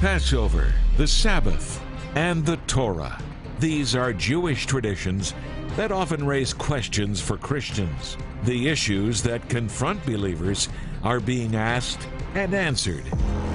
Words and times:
Passover, 0.00 0.72
the 0.96 1.06
Sabbath, 1.06 1.78
and 2.14 2.46
the 2.46 2.56
Torah. 2.66 3.20
These 3.58 3.94
are 3.94 4.14
Jewish 4.14 4.64
traditions 4.64 5.34
that 5.76 5.92
often 5.92 6.24
raise 6.24 6.54
questions 6.54 7.20
for 7.20 7.36
Christians. 7.36 8.16
The 8.44 8.68
issues 8.68 9.22
that 9.24 9.50
confront 9.50 10.06
believers 10.06 10.70
are 11.02 11.20
being 11.20 11.54
asked 11.54 12.08
and 12.34 12.54
answered 12.54 13.04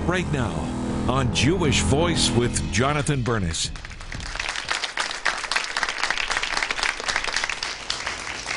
right 0.05 0.31
now 0.31 0.53
on 1.09 1.33
Jewish 1.33 1.81
Voice 1.81 2.29
with 2.29 2.61
Jonathan 2.71 3.23
Bernis. 3.23 3.71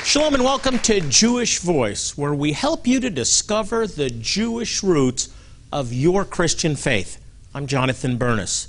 Shalom 0.04 0.34
and 0.34 0.44
welcome 0.44 0.78
to 0.80 1.00
Jewish 1.08 1.60
Voice, 1.60 2.18
where 2.18 2.34
we 2.34 2.52
help 2.52 2.86
you 2.86 3.00
to 3.00 3.08
discover 3.08 3.86
the 3.86 4.10
Jewish 4.10 4.82
roots 4.82 5.30
of 5.72 5.90
your 5.90 6.26
Christian 6.26 6.76
faith. 6.76 7.24
I'm 7.58 7.66
Jonathan 7.66 8.18
Bernis. 8.18 8.68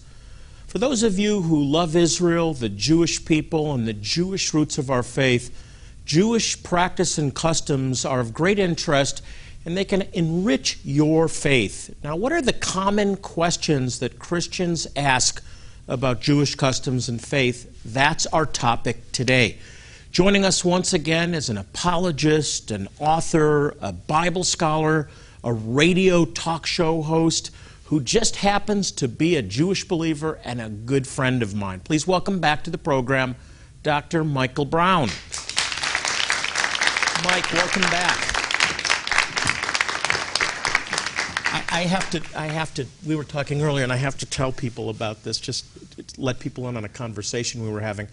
For 0.66 0.80
those 0.80 1.04
of 1.04 1.20
you 1.20 1.44
who 1.44 1.64
love 1.64 1.96
Israel, 1.96 2.56
the 2.56 2.70
Jewish 2.70 3.24
people, 3.24 3.72
and 3.72 3.88
the 3.88 3.94
Jewish 3.94 4.52
roots 4.52 4.80
of 4.80 4.90
our 4.90 5.04
faith, 5.04 5.56
Jewish 6.06 6.64
practice 6.64 7.20
and 7.20 7.32
customs 7.32 8.04
are 8.04 8.20
of 8.20 8.34
great 8.34 8.58
interest 8.58 9.22
and 9.64 9.78
they 9.78 9.86
can 9.86 10.08
enrich 10.14 10.80
your 10.84 11.28
faith. 11.28 11.96
Now, 12.04 12.16
what 12.16 12.32
are 12.32 12.42
the 12.42 12.52
common 12.52 13.18
questions 13.18 14.00
that 14.00 14.18
Christians 14.18 14.88
ask 14.96 15.44
about 15.88 16.20
Jewish 16.20 16.56
customs 16.56 17.08
and 17.08 17.24
faith? 17.24 17.84
That's 17.86 18.26
our 18.26 18.48
topic 18.48 19.12
today. 19.12 19.60
Joining 20.12 20.44
us 20.44 20.66
once 20.66 20.94
again 20.94 21.36
is 21.36 21.48
an 21.48 21.60
apologist, 21.60 22.72
an 22.72 22.88
author, 22.98 23.76
a 23.82 23.94
Bible 23.94 24.44
scholar, 24.44 25.12
a 25.44 25.54
radio 25.54 26.26
talk 26.26 26.66
show 26.66 27.04
host 27.04 27.52
who 27.90 28.00
just 28.00 28.36
happens 28.36 28.92
to 28.92 29.08
be 29.08 29.36
a 29.36 29.42
Jewish 29.42 29.84
believer 29.84 30.40
and 30.44 30.62
a 30.62 30.70
good 30.70 31.08
friend 31.08 31.42
of 31.42 31.56
mine. 31.56 31.80
Please 31.80 32.06
welcome 32.06 32.40
back 32.40 32.64
to 32.64 32.70
the 32.70 32.78
program 32.78 33.36
Dr. 33.82 34.24
Michael 34.24 34.66
Brown. 34.66 35.10
Mike, 37.24 37.52
welcome 37.52 37.82
back. 37.82 38.16
I, 41.72 41.82
have 41.88 42.08
to, 42.12 42.22
I 42.38 42.46
have 42.46 42.76
to, 42.76 42.86
we 43.08 43.16
were 43.16 43.24
talking 43.24 43.64
earlier, 43.64 43.84
and 43.84 43.92
I 43.92 43.96
have 43.96 44.20
to 44.20 44.28
tell 44.28 44.52
people 44.52 44.92
about 44.92 45.24
this, 45.24 45.40
just 45.40 45.66
let 46.20 46.38
people 46.38 46.70
in 46.70 46.78
on 46.78 46.86
a 46.86 46.90
conversation 46.90 47.64
we 47.64 47.72
were 47.72 47.82
having. 47.82 48.08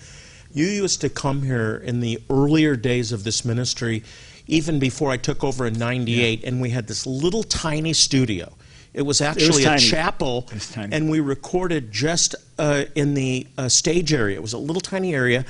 You 0.55 0.65
used 0.65 1.03
to 1.03 1.11
come 1.11 1.43
here 1.43 1.77
in 1.84 2.00
the 2.00 2.19
earlier 2.31 2.77
days 2.77 3.12
of 3.12 3.25
this 3.25 3.45
ministry, 3.45 4.05
even 4.47 4.78
before 4.78 5.11
I 5.11 5.19
took 5.19 5.45
over 5.45 5.67
in 5.67 5.75
98, 5.75 6.45
and 6.45 6.62
we 6.62 6.70
had 6.70 6.87
this 6.87 7.06
little 7.06 7.43
tiny 7.43 7.93
studio. 7.93 8.55
It 8.97 9.05
was 9.05 9.20
actually 9.20 9.64
a 9.64 9.78
chapel, 9.78 10.47
It 10.48 10.55
was 10.55 10.72
tiny. 10.72 10.97
and 10.97 11.11
we 11.11 11.20
recorded 11.20 11.92
just 11.92 12.34
uh, 12.58 12.84
in 12.94 13.12
the 13.12 13.47
uh, 13.58 13.69
stage 13.69 14.14
area. 14.14 14.36
It 14.36 14.42
was 14.42 14.55
a 14.55 14.58
little 14.58 14.80
tiny 14.80 15.14
area, 15.14 15.44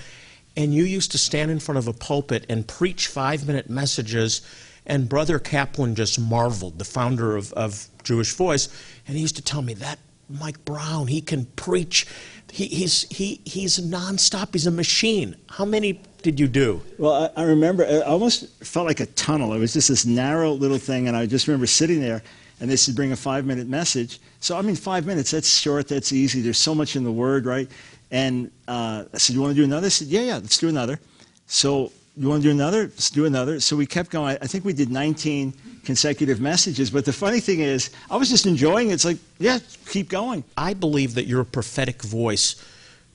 and 0.57 0.75
you 0.75 0.83
used 0.83 1.13
to 1.13 1.19
stand 1.19 1.53
in 1.53 1.61
front 1.61 1.79
of 1.79 1.87
a 1.87 1.93
pulpit 1.93 2.45
and 2.49 2.67
preach 2.67 3.07
five 3.07 3.47
minute 3.47 3.71
messages. 3.71 4.41
And 4.85 5.09
Brother 5.09 5.39
Kaplan 5.39 5.95
just 5.95 6.19
marveled, 6.21 6.81
the 6.81 6.85
founder 6.85 7.37
of, 7.37 7.53
of 7.53 7.87
Jewish 8.03 8.35
Voice, 8.35 8.69
and 9.07 9.17
he 9.17 9.23
used 9.23 9.37
to 9.37 9.43
tell 9.43 9.63
me 9.63 9.75
that 9.75 10.01
Mike 10.29 10.65
Brown, 10.65 11.07
he 11.07 11.21
can 11.21 11.45
preach. 11.55 12.05
He, 12.51 12.67
he's, 12.67 13.03
he, 13.11 13.41
he's 13.45 13.79
nonstop. 13.79 14.49
He's 14.55 14.67
a 14.67 14.73
machine. 14.73 15.37
How 15.49 15.65
many 15.65 16.01
did 16.23 16.41
you 16.41 16.49
do? 16.49 16.83
Well, 16.99 17.31
I, 17.37 17.43
I 17.43 17.45
remember, 17.45 17.85
it 17.85 18.03
almost 18.03 18.49
felt 18.65 18.89
like 18.89 18.99
a 18.99 19.07
tunnel. 19.07 19.53
It 19.53 19.61
was 19.61 19.73
just 19.73 19.89
this 19.89 20.05
narrow 20.05 20.51
little 20.53 20.79
thing, 20.79 21.07
and 21.07 21.17
I 21.17 21.27
just 21.27 21.47
remember 21.47 21.67
sitting 21.67 22.01
there, 22.01 22.25
and 22.61 22.71
they 22.71 22.77
said, 22.77 22.95
bring 22.95 23.13
a 23.13 23.17
five 23.17 23.45
minute 23.45 23.69
message. 23.69 24.19
So, 24.41 24.57
I 24.57 24.63
mean, 24.63 24.77
five 24.77 25.07
minutes, 25.07 25.31
that's 25.31 25.49
short, 25.49 25.89
that's 25.89 26.13
easy. 26.13 26.41
There's 26.41 26.59
so 26.59 26.75
much 26.75 26.97
in 26.97 27.05
the 27.05 27.13
word, 27.13 27.47
right? 27.47 27.71
And 28.11 28.51
uh, 28.69 29.05
I 29.13 29.19
said, 29.19 29.35
You 29.35 29.43
want 29.43 29.53
to 29.53 29.61
do 29.61 29.65
another? 29.65 29.87
I 29.87 29.91
said, 29.91 30.09
Yeah, 30.09 30.21
yeah, 30.21 30.35
let's 30.37 30.59
do 30.59 30.69
another. 30.69 30.99
So, 31.47 31.93
you 32.17 32.29
want 32.29 32.43
to 32.43 32.49
do 32.49 32.53
another? 32.53 32.83
Let's 32.83 33.11
do 33.11 33.27
another. 33.27 33.61
So 33.61 33.77
we 33.77 33.85
kept 33.85 34.11
going. 34.11 34.39
I 34.41 34.47
think 34.47 34.65
we 34.65 34.73
did 34.73 34.91
19 34.91 35.53
consecutive 35.85 36.41
messages. 36.41 36.91
But 36.91 37.05
the 37.05 37.13
funny 37.13 37.41
thing 37.41 37.61
is, 37.61 37.91
I 38.11 38.17
was 38.17 38.31
just 38.31 38.47
enjoying 38.47 38.89
it. 38.89 38.95
It's 38.95 39.05
like, 39.05 39.19
yeah, 39.39 39.59
keep 39.91 40.09
going. 40.09 40.43
I 40.57 40.73
believe 40.73 41.15
that 41.15 41.27
you're 41.27 41.43
a 41.43 41.47
prophetic 41.47 42.03
voice 42.03 42.57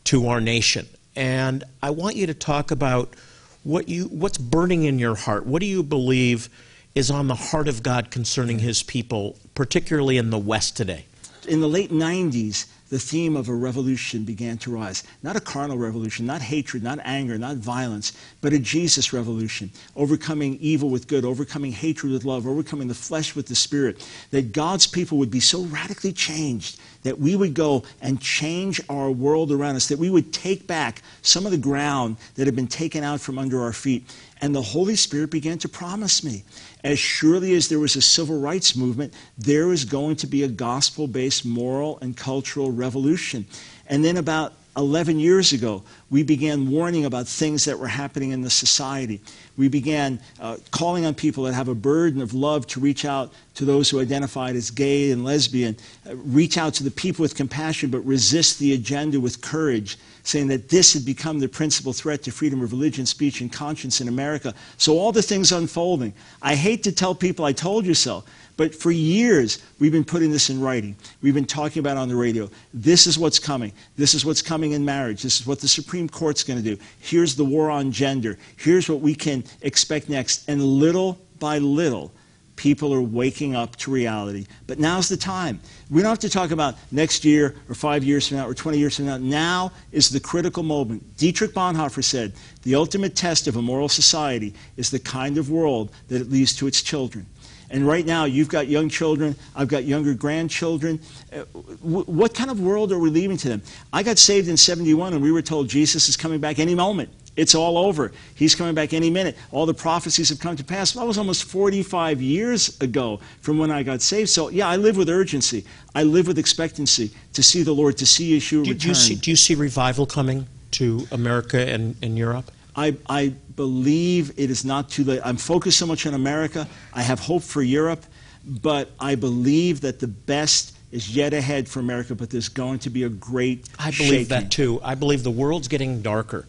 to 0.06 0.28
our 0.28 0.40
nation. 0.40 0.88
And 1.16 1.63
I 1.81 1.90
want 1.90 2.16
you 2.16 2.28
to 2.28 2.35
talk 2.35 2.69
about 2.69 3.16
what 3.63 3.90
you, 3.90 4.06
what's 4.06 4.38
burning 4.38 4.84
in 4.84 5.00
your 5.00 5.16
heart. 5.16 5.47
What 5.47 5.62
do 5.62 5.66
you 5.66 5.81
believe 5.81 6.50
is 6.96 7.09
on 7.09 7.28
the 7.28 7.35
heart 7.35 7.68
of 7.68 7.84
God 7.84 8.12
concerning 8.12 8.59
his 8.59 8.84
people, 8.84 9.38
particularly 9.56 10.18
in 10.18 10.29
the 10.29 10.38
West 10.38 10.75
today? 10.75 11.06
In 11.47 11.62
the 11.62 11.69
late 11.69 11.91
90s, 11.91 12.68
the 12.91 13.00
theme 13.00 13.38
of 13.38 13.47
a 13.47 13.56
revolution 13.56 14.25
began 14.25 14.57
to 14.59 14.69
rise. 14.69 15.06
Not 15.24 15.38
a 15.38 15.40
carnal 15.40 15.78
revolution, 15.78 16.25
not 16.25 16.41
hatred, 16.41 16.84
not 16.84 17.00
anger, 17.06 17.38
not 17.38 17.56
violence, 17.56 18.12
but 18.41 18.51
a 18.51 18.59
Jesus 18.59 19.13
revolution. 19.13 19.72
Overcoming 19.96 20.57
evil 20.59 20.90
with 20.90 21.07
good, 21.07 21.24
overcoming 21.24 21.72
hatred 21.72 22.12
with 22.12 22.25
love, 22.25 22.46
overcoming 22.46 22.90
the 22.90 22.94
flesh 22.94 23.34
with 23.34 23.47
the 23.47 23.56
spirit. 23.56 24.06
That 24.31 24.51
God's 24.51 24.88
people 24.88 25.18
would 25.19 25.31
be 25.31 25.40
so 25.40 25.63
radically 25.63 26.12
changed 26.12 26.81
that 27.03 27.18
we 27.18 27.35
would 27.35 27.53
go 27.53 27.84
and 28.01 28.22
change 28.22 28.81
our 28.90 29.09
world 29.09 29.51
around 29.51 29.75
us, 29.78 29.88
that 29.88 29.97
we 29.97 30.09
would 30.09 30.34
take 30.34 30.68
back 30.68 31.01
some 31.22 31.46
of 31.46 31.51
the 31.51 31.57
ground 31.57 32.18
that 32.35 32.46
had 32.46 32.56
been 32.56 32.68
taken 32.68 33.03
out 33.03 33.22
from 33.22 33.40
under 33.40 33.62
our 33.62 33.74
feet. 33.74 34.03
And 34.41 34.56
the 34.56 34.62
Holy 34.62 34.96
Spirit 34.96 35.29
began 35.29 35.59
to 35.59 35.69
promise 35.69 36.24
me 36.24 36.44
as 36.84 36.97
surely 36.97 37.53
as 37.53 37.69
there 37.69 37.79
was 37.79 37.96
a 37.96 38.02
civil 38.02 38.40
rights 38.40 38.75
movement, 38.75 39.13
there 39.38 39.72
is 39.72 39.85
going 39.85 40.16
to 40.18 40.28
be 40.28 40.44
a 40.44 40.47
gospel 40.47 41.07
based 41.07 41.46
moral 41.46 42.00
and 42.02 42.18
cultural 42.18 42.72
revolution. 42.72 43.46
And 43.88 44.03
then 44.03 44.18
about 44.18 44.53
11 44.78 45.19
years 45.19 45.51
ago, 45.51 45.84
we 46.09 46.24
began 46.24 46.72
warning 46.72 47.03
about 47.03 47.28
things 47.28 47.66
that 47.66 47.78
were 47.78 47.88
happening 47.88 48.31
in 48.31 48.41
the 48.41 48.50
society. 48.50 49.19
We 49.57 49.68
began 49.68 50.22
uh, 50.40 50.57
calling 50.72 51.06
on 51.06 51.13
people 51.13 51.44
that 51.44 51.53
have 51.53 51.68
a 51.68 51.75
burden 51.75 52.22
of 52.22 52.34
love 52.34 52.66
to 52.68 52.80
reach 52.80 53.03
out 53.03 53.34
to 53.56 53.66
those 53.66 53.90
who 53.90 54.00
identified 54.00 54.56
as 54.56 54.72
gay 54.72 55.12
and 55.12 55.25
lesbian, 55.25 55.75
uh, 56.09 56.16
reach 56.16 56.57
out 56.57 56.74
to 56.75 56.84
the 56.84 56.91
people 56.91 57.22
with 57.22 57.35
compassion, 57.35 57.90
but 57.90 58.00
resist 58.00 58.59
the 58.59 58.74
agenda 58.74 59.19
with 59.19 59.41
courage, 59.41 59.97
saying 60.23 60.47
that 60.47 60.69
this 60.69 60.93
had 60.93 61.05
become 61.05 61.39
the 61.39 61.47
principal 61.47 61.93
threat 61.93 62.23
to 62.23 62.31
freedom 62.31 62.61
of 62.61 62.71
religion, 62.71 63.05
speech, 63.05 63.41
and 63.41 63.51
conscience 63.51 64.01
in 64.01 64.07
America. 64.07 64.53
So 64.77 64.97
all 64.97 65.11
the 65.11 65.21
things 65.21 65.51
unfolding. 65.51 66.13
I 66.41 66.55
hate 66.55 66.83
to 66.83 66.91
tell 66.91 67.15
people 67.15 67.45
I 67.45 67.53
told 67.53 67.85
you 67.85 67.93
so, 67.93 68.23
but 68.57 68.75
for 68.75 68.91
years, 68.91 69.63
we've 69.79 69.91
been 69.91 70.03
putting 70.03 70.31
this 70.31 70.49
in 70.49 70.61
writing. 70.61 70.95
We've 71.21 71.33
been 71.33 71.45
talking 71.45 71.79
about 71.79 71.97
on 71.97 72.09
the 72.09 72.15
radio. 72.15 72.49
This 72.73 73.07
is 73.07 73.17
what's 73.17 73.39
coming. 73.39 73.71
This 73.95 74.13
is 74.13 74.23
what's 74.23 74.41
coming 74.41 74.73
in 74.73 74.85
marriage. 74.85 75.23
This 75.23 75.39
is 75.39 75.47
what 75.47 75.59
the 75.59 75.67
Supreme 75.67 76.07
Court's 76.07 76.43
going 76.43 76.61
to 76.61 76.75
do. 76.75 76.81
Here's 76.99 77.35
the 77.35 77.45
war 77.45 77.71
on 77.71 77.91
gender. 77.91 78.38
Here's 78.57 78.88
what 78.88 78.99
we 78.99 79.15
can 79.15 79.43
expect 79.61 80.09
next. 80.09 80.47
And 80.47 80.63
little 80.63 81.17
by 81.39 81.57
little, 81.57 82.11
people 82.56 82.94
are 82.94 83.01
waking 83.01 83.56
up 83.56 83.75
to 83.78 83.91
reality. 83.91 84.45
But 84.67 84.79
now's 84.79 85.09
the 85.09 85.17
time. 85.17 85.59
We 85.89 86.01
don't 86.01 86.09
have 86.09 86.19
to 86.19 86.29
talk 86.29 86.51
about 86.51 86.75
next 86.91 87.25
year 87.25 87.56
or 87.69 87.75
five 87.75 88.03
years 88.03 88.28
from 88.28 88.38
now 88.38 88.47
or 88.47 88.53
20 88.53 88.78
years 88.78 88.95
from 88.97 89.06
now. 89.06 89.17
Now 89.17 89.72
is 89.91 90.09
the 90.09 90.19
critical 90.19 90.63
moment. 90.63 91.17
Dietrich 91.17 91.53
Bonhoeffer 91.53 92.03
said 92.03 92.34
the 92.63 92.75
ultimate 92.75 93.16
test 93.16 93.47
of 93.47 93.56
a 93.56 93.62
moral 93.62 93.89
society 93.89 94.53
is 94.78 94.91
the 94.91 95.00
kind 95.00 95.38
of 95.38 95.50
world 95.50 95.91
that 96.07 96.22
it 96.22 96.29
leaves 96.29 96.56
to 96.57 96.67
its 96.67 96.81
children. 96.81 97.25
And 97.72 97.88
right 97.88 98.06
now, 98.06 98.25
you've 98.25 98.50
got 98.50 98.68
young 98.68 98.89
children, 98.89 99.33
I've 99.56 99.69
got 99.69 99.85
younger 99.85 100.13
grandchildren. 100.13 101.00
Uh, 101.31 101.44
what 101.81 102.35
kind 102.35 102.51
of 102.51 102.59
world 102.59 102.91
are 102.91 103.00
we 103.00 103.09
leaving 103.09 103.38
to 103.38 103.47
them? 103.47 103.62
I 103.94 104.03
got 104.03 104.18
saved 104.18 104.50
in 104.50 104.57
71, 104.57 105.13
and 105.13 105.23
we 105.23 105.31
were 105.31 105.41
told 105.41 105.69
Jesus 105.69 106.09
is 106.09 106.18
coming 106.18 106.41
back 106.41 106.59
any 106.59 106.75
moment. 106.75 107.09
It's 107.36 107.56
all 107.56 107.78
over. 107.78 108.12
He's 108.36 108.56
coming 108.56 108.75
back 108.75 108.94
any 108.94 109.09
minute. 109.09 109.38
All 109.52 109.66
the 109.66 109.74
prophecies 109.74 110.30
have 110.30 110.40
come 110.40 110.56
to 110.58 110.64
pass. 110.64 110.92
That 110.92 111.06
was 111.08 111.18
almost 111.18 111.46
45 111.46 112.22
years 112.22 112.80
ago 112.81 113.19
from 113.40 113.58
when 113.58 113.72
I 113.72 113.84
got 113.84 114.02
saved. 114.02 114.30
So, 114.30 114.50
yeah, 114.50 114.68
I 114.68 114.75
live 114.75 114.97
with 114.97 115.09
urgency. 115.09 115.66
I 115.96 116.03
live 116.03 116.28
with 116.28 116.38
expectancy 116.38 117.12
to 117.34 117.42
see 117.42 117.64
the 117.64 117.72
Lord, 117.74 117.97
to 117.97 118.06
see 118.06 118.38
Yeshua 118.38 118.50
Do, 118.66 118.72
return. 118.72 118.78
do 118.78 118.88
you, 118.89 118.94
see, 118.95 119.16
do 119.16 119.30
you 119.31 119.38
see 119.38 119.56
revival 119.56 120.06
coming 120.06 120.48
to 120.72 121.07
America 121.12 121.60
and, 121.60 121.95
and 122.01 122.18
Europe? 122.18 122.51
I, 122.75 122.95
I 123.10 123.34
believe 123.56 124.31
it 124.38 124.50
is 124.50 124.63
not 124.66 124.89
too 124.89 125.04
late. 125.04 125.22
I'm 125.24 125.38
focused 125.38 125.77
so 125.77 125.86
much 125.86 126.06
on 126.06 126.13
America. 126.13 126.68
I 126.94 127.01
have 127.01 127.19
hope 127.19 127.44
for 127.44 127.62
Europe, 127.62 128.04
but 128.45 128.89
I 129.00 129.16
believe 129.16 129.81
that 129.81 130.00
the 130.00 130.07
best 130.07 130.75
is 130.92 131.16
yet 131.16 131.34
ahead 131.34 131.69
for 131.69 131.80
America, 131.80 132.16
but 132.16 132.30
there's 132.30 132.50
going 132.50 132.80
to 132.80 132.89
be 132.89 133.04
a 133.04 133.10
great 133.10 133.68
I 133.80 133.92
believe 133.92 133.98
shaking. 134.10 134.27
that 134.30 134.51
too. 134.51 134.81
I 134.84 134.95
believe 134.95 135.24
the 135.24 135.31
world's 135.31 135.68
getting 135.69 136.01
darker, 136.01 136.45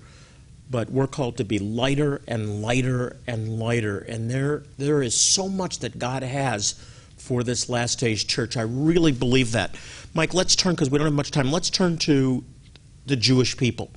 but 0.72 0.90
we're 0.90 1.06
called 1.06 1.36
to 1.36 1.44
be 1.44 1.58
lighter 1.58 2.22
and 2.26 2.62
lighter 2.62 3.18
and 3.26 3.60
lighter. 3.60 3.98
And 3.98 4.28
there, 4.30 4.64
there 4.78 5.02
is 5.02 5.14
so 5.14 5.48
much 5.48 5.78
that 5.80 5.98
God 5.98 6.22
has 6.24 6.72
for 7.18 7.44
this 7.44 7.68
last 7.68 8.00
days 8.00 8.24
church. 8.24 8.56
I 8.56 8.62
really 8.62 9.12
believe 9.12 9.52
that. 9.52 9.76
Mike, 10.14 10.32
let's 10.34 10.56
turn, 10.56 10.74
because 10.74 10.90
we 10.90 10.98
don't 10.98 11.06
have 11.06 11.14
much 11.14 11.30
time, 11.30 11.52
let's 11.52 11.70
turn 11.70 11.98
to 11.98 12.42
the 13.06 13.16
Jewish 13.16 13.56
people 13.56 13.90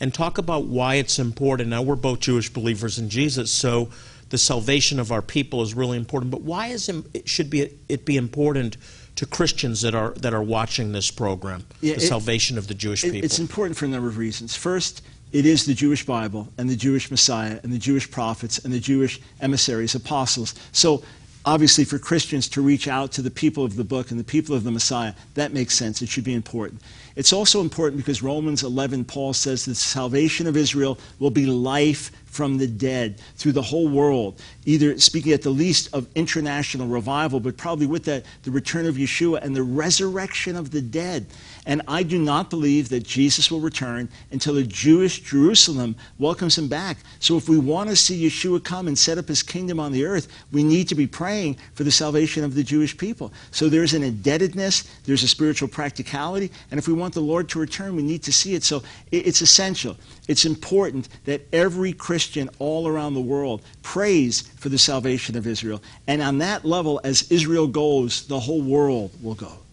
and 0.00 0.12
talk 0.12 0.36
about 0.36 0.64
why 0.66 0.96
it's 0.96 1.18
important. 1.18 1.70
Now, 1.70 1.80
we're 1.80 1.94
both 1.94 2.20
Jewish 2.20 2.52
believers 2.52 2.98
in 2.98 3.08
Jesus, 3.08 3.50
so 3.52 3.88
the 4.28 4.36
salvation 4.36 4.98
of 4.98 5.12
our 5.12 5.22
people 5.22 5.62
is 5.62 5.74
really 5.74 5.96
important. 5.96 6.32
But 6.32 6.42
why 6.42 6.66
is 6.66 6.88
it 6.88 7.28
should 7.28 7.48
be 7.48 7.70
it 7.88 8.04
be 8.04 8.16
important 8.16 8.76
to 9.14 9.24
Christians 9.26 9.80
that 9.82 9.94
are 9.94 10.10
that 10.14 10.34
are 10.34 10.42
watching 10.42 10.90
this 10.92 11.10
program, 11.10 11.64
Yeah, 11.80 11.94
the 11.94 12.02
it- 12.02 12.08
salvation 12.08 12.58
of 12.58 12.66
the 12.66 12.74
Jewish 12.74 13.04
It- 13.04 13.12
people? 13.12 13.24
It's 13.24 13.38
important 13.38 13.76
for 13.78 13.84
a 13.84 13.88
number 13.88 14.08
of 14.08 14.18
reasons. 14.18 14.56
First, 14.56 15.02
it 15.36 15.44
is 15.44 15.66
the 15.66 15.74
Jewish 15.74 16.06
Bible 16.06 16.48
and 16.56 16.66
the 16.66 16.76
Jewish 16.76 17.10
Messiah 17.10 17.60
and 17.62 17.70
the 17.70 17.78
Jewish 17.78 18.10
prophets 18.10 18.58
and 18.64 18.72
the 18.72 18.80
Jewish 18.80 19.20
emissaries, 19.42 19.94
apostles. 19.94 20.54
So, 20.72 21.02
obviously, 21.44 21.84
for 21.84 21.98
Christians 21.98 22.48
to 22.48 22.62
reach 22.62 22.88
out 22.88 23.12
to 23.12 23.20
the 23.20 23.30
people 23.30 23.62
of 23.62 23.76
the 23.76 23.84
book 23.84 24.10
and 24.10 24.18
the 24.18 24.24
people 24.24 24.56
of 24.56 24.64
the 24.64 24.70
Messiah, 24.70 25.12
that 25.34 25.52
makes 25.52 25.74
sense. 25.74 26.00
It 26.00 26.08
should 26.08 26.24
be 26.24 26.32
important. 26.32 26.80
It's 27.16 27.34
also 27.34 27.60
important 27.60 27.98
because 27.98 28.22
Romans 28.22 28.62
11, 28.62 29.04
Paul 29.04 29.34
says 29.34 29.66
the 29.66 29.74
salvation 29.74 30.46
of 30.46 30.56
Israel 30.56 30.98
will 31.18 31.30
be 31.30 31.44
life 31.44 32.10
from 32.24 32.56
the 32.56 32.66
dead 32.66 33.20
through 33.36 33.52
the 33.52 33.62
whole 33.62 33.88
world, 33.88 34.40
either 34.64 34.98
speaking 34.98 35.32
at 35.32 35.42
the 35.42 35.50
least 35.50 35.88
of 35.92 36.06
international 36.14 36.86
revival, 36.86 37.40
but 37.40 37.58
probably 37.58 37.86
with 37.86 38.04
that, 38.04 38.24
the 38.44 38.50
return 38.50 38.86
of 38.86 38.94
Yeshua 38.94 39.42
and 39.42 39.54
the 39.54 39.62
resurrection 39.62 40.56
of 40.56 40.70
the 40.70 40.80
dead. 40.80 41.26
And 41.66 41.82
I 41.88 42.04
do 42.04 42.18
not 42.18 42.48
believe 42.48 42.88
that 42.90 43.02
Jesus 43.02 43.50
will 43.50 43.60
return 43.60 44.08
until 44.30 44.54
the 44.54 44.62
Jewish 44.62 45.18
Jerusalem 45.18 45.96
welcomes 46.18 46.56
him 46.56 46.68
back. 46.68 46.98
So 47.18 47.36
if 47.36 47.48
we 47.48 47.58
want 47.58 47.90
to 47.90 47.96
see 47.96 48.24
Yeshua 48.24 48.62
come 48.62 48.86
and 48.86 48.96
set 48.96 49.18
up 49.18 49.26
his 49.26 49.42
kingdom 49.42 49.80
on 49.80 49.90
the 49.90 50.04
earth, 50.04 50.28
we 50.52 50.62
need 50.62 50.86
to 50.88 50.94
be 50.94 51.08
praying 51.08 51.58
for 51.74 51.82
the 51.82 51.90
salvation 51.90 52.44
of 52.44 52.54
the 52.54 52.62
Jewish 52.62 52.96
people. 52.96 53.32
So 53.50 53.68
there's 53.68 53.94
an 53.94 54.04
indebtedness, 54.04 54.84
there's 55.04 55.24
a 55.24 55.28
spiritual 55.28 55.68
practicality, 55.68 56.52
and 56.70 56.78
if 56.78 56.86
we 56.86 56.94
want 56.94 57.14
the 57.14 57.20
Lord 57.20 57.48
to 57.48 57.58
return, 57.58 57.96
we 57.96 58.02
need 58.02 58.22
to 58.22 58.32
see 58.32 58.54
it. 58.54 58.62
So 58.62 58.84
it's 59.10 59.40
essential. 59.40 59.96
It's 60.28 60.44
important 60.44 61.08
that 61.24 61.46
every 61.52 61.92
Christian 61.92 62.48
all 62.60 62.86
around 62.86 63.14
the 63.14 63.20
world 63.20 63.62
prays 63.82 64.42
for 64.56 64.68
the 64.68 64.78
salvation 64.78 65.36
of 65.36 65.48
Israel. 65.48 65.82
And 66.06 66.22
on 66.22 66.38
that 66.38 66.64
level, 66.64 67.00
as 67.02 67.30
Israel 67.32 67.66
goes, 67.66 68.26
the 68.28 68.38
whole 68.38 68.62
world 68.62 69.10
will 69.20 69.34
go. 69.34 69.65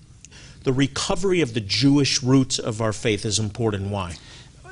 The 0.63 0.73
recovery 0.73 1.41
of 1.41 1.53
the 1.53 1.59
Jewish 1.59 2.23
roots 2.23 2.59
of 2.59 2.81
our 2.81 2.93
faith 2.93 3.25
is 3.25 3.39
important. 3.39 3.89
Why? 3.89 4.15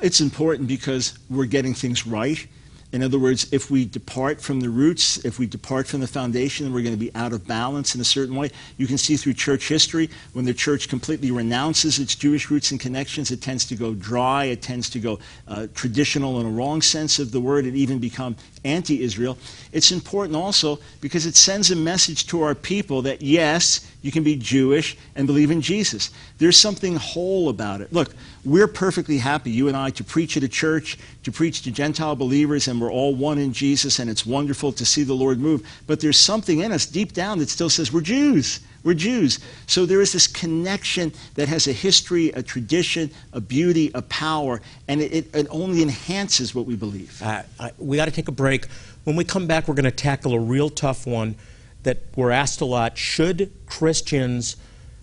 It's 0.02 0.20
important 0.20 0.68
because 0.68 1.18
we're 1.30 1.46
getting 1.46 1.74
things 1.74 2.06
right. 2.06 2.46
In 2.92 3.02
other 3.02 3.18
words, 3.18 3.50
if 3.52 3.70
we 3.70 3.86
depart 3.86 4.38
from 4.38 4.60
the 4.60 4.68
roots, 4.68 5.24
if 5.24 5.38
we 5.38 5.46
depart 5.46 5.86
from 5.86 6.00
the 6.00 6.06
foundation, 6.06 6.74
we're 6.74 6.82
going 6.82 6.94
to 6.94 7.00
be 7.00 7.14
out 7.14 7.32
of 7.32 7.46
balance 7.46 7.94
in 7.94 8.02
a 8.02 8.04
certain 8.04 8.36
way. 8.36 8.50
You 8.76 8.86
can 8.86 8.98
see 8.98 9.16
through 9.16 9.32
church 9.32 9.66
history, 9.66 10.10
when 10.34 10.44
the 10.44 10.52
church 10.52 10.90
completely 10.90 11.30
renounces 11.30 11.98
its 11.98 12.14
Jewish 12.14 12.50
roots 12.50 12.70
and 12.70 12.78
connections, 12.78 13.30
it 13.30 13.40
tends 13.40 13.64
to 13.66 13.76
go 13.76 13.94
dry, 13.94 14.44
it 14.44 14.60
tends 14.60 14.90
to 14.90 15.00
go 15.00 15.18
uh, 15.48 15.68
traditional 15.74 16.38
in 16.40 16.46
a 16.46 16.50
wrong 16.50 16.82
sense 16.82 17.18
of 17.18 17.32
the 17.32 17.40
word, 17.40 17.64
it 17.64 17.74
even 17.74 17.98
become 17.98 18.36
anti 18.64 19.02
Israel. 19.02 19.38
It's 19.72 19.90
important 19.90 20.36
also 20.36 20.78
because 21.00 21.24
it 21.24 21.34
sends 21.34 21.70
a 21.70 21.76
message 21.76 22.26
to 22.26 22.42
our 22.42 22.54
people 22.54 23.02
that 23.02 23.22
yes, 23.22 23.90
you 24.02 24.12
can 24.12 24.22
be 24.22 24.36
Jewish 24.36 24.98
and 25.16 25.26
believe 25.26 25.50
in 25.50 25.62
Jesus. 25.62 26.10
There's 26.38 26.58
something 26.58 26.96
whole 26.96 27.48
about 27.48 27.80
it. 27.80 27.92
Look, 27.92 28.14
we're 28.44 28.68
perfectly 28.68 29.18
happy, 29.18 29.50
you 29.50 29.68
and 29.68 29.76
I, 29.76 29.90
to 29.90 30.04
preach 30.04 30.36
at 30.36 30.42
a 30.42 30.48
church, 30.48 30.98
to 31.24 31.32
preach 31.32 31.62
to 31.62 31.70
Gentile 31.70 32.16
believers, 32.16 32.68
and 32.68 32.80
we're 32.80 32.90
all 32.90 33.14
one 33.14 33.38
in 33.38 33.52
Jesus, 33.52 33.98
and 33.98 34.10
it's 34.10 34.26
wonderful 34.26 34.72
to 34.72 34.84
see 34.84 35.04
the 35.04 35.14
Lord 35.14 35.38
move. 35.38 35.66
But 35.86 36.00
there's 36.00 36.18
something 36.18 36.60
in 36.60 36.72
us 36.72 36.86
deep 36.86 37.12
down 37.12 37.38
that 37.38 37.48
still 37.48 37.70
says, 37.70 37.92
we're 37.92 38.00
Jews. 38.00 38.60
We're 38.84 38.94
Jews. 38.94 39.38
So 39.66 39.86
there 39.86 40.00
is 40.00 40.12
this 40.12 40.26
connection 40.26 41.12
that 41.34 41.48
has 41.48 41.68
a 41.68 41.72
history, 41.72 42.30
a 42.30 42.42
tradition, 42.42 43.10
a 43.32 43.40
beauty, 43.40 43.92
a 43.94 44.02
power, 44.02 44.60
and 44.88 45.00
it, 45.00 45.32
it, 45.34 45.46
only 45.50 45.82
enhances 45.82 46.54
what 46.54 46.66
we 46.66 46.74
believe. 46.74 47.22
Uh, 47.22 47.42
I, 47.60 47.70
we 47.78 47.96
got 47.96 48.06
to 48.06 48.10
take 48.10 48.28
a 48.28 48.32
break. 48.32 48.66
When 49.04 49.14
we 49.14 49.24
come 49.24 49.46
back, 49.46 49.68
we're 49.68 49.74
going 49.74 49.84
to 49.84 49.92
tackle 49.92 50.34
a 50.34 50.40
real 50.40 50.68
tough 50.68 51.06
one 51.06 51.36
that 51.84 51.98
we're 52.16 52.32
asked 52.32 52.60
a 52.60 52.64
lot. 52.64 52.98
Should 52.98 53.52
Christians 53.66 54.56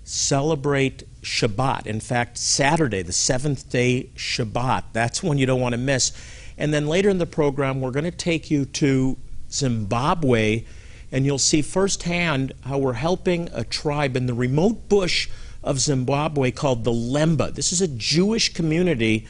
celebrate 0.04 1.04
Shabbat? 1.22 1.86
In 1.86 2.00
fact, 2.00 2.38
Saturday, 2.38 3.02
the 3.02 3.14
seventh 3.14 3.70
day 3.70 4.10
Shabbat. 4.16 4.86
That's 4.94 5.22
one 5.22 5.38
you 5.38 5.46
don't 5.46 5.62
want 5.62 5.74
to 5.74 5.78
miss. 5.78 6.12
And 6.58 6.74
then 6.74 6.88
later 6.88 7.10
in 7.10 7.18
the 7.18 7.26
program, 7.26 7.82
we're 7.82 7.92
going 7.92 8.04
to 8.06 8.12
take 8.12 8.52
you 8.52 8.66
to 8.66 9.18
Zimbabwe, 9.52 10.66
and 11.12 11.26
you'll 11.26 11.40
see 11.40 11.62
firsthand 11.62 12.54
how 12.66 12.78
we're 12.78 12.94
helping 12.94 13.50
a 13.54 13.64
tribe 13.64 14.16
in 14.16 14.26
the 14.26 14.34
remote 14.34 14.90
bush 14.90 15.30
of 15.64 15.80
Zimbabwe 15.80 16.52
called 16.52 16.84
the 16.84 16.92
Lemba. 16.92 17.54
This 17.54 17.72
is 17.72 17.82
a 17.82 17.88
Jewish 17.88 18.54
community 18.54 19.28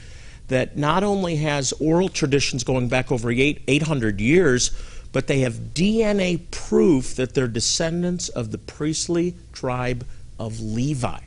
that 0.48 0.76
not 0.76 1.04
only 1.04 1.38
has 1.38 1.72
oral 1.74 2.10
traditions 2.10 2.64
going 2.64 2.90
back 2.90 3.12
over 3.12 3.32
eight, 3.32 3.62
800 3.68 4.20
years, 4.20 4.72
but 5.12 5.28
they 5.28 5.40
have 5.40 5.74
DNA 5.74 6.50
proof 6.52 7.16
that 7.16 7.34
they're 7.34 7.48
descendants 7.48 8.30
of 8.30 8.52
the 8.52 8.58
priestly 8.58 9.36
tribe 9.54 10.06
of 10.40 10.60
Levi. 10.60 11.20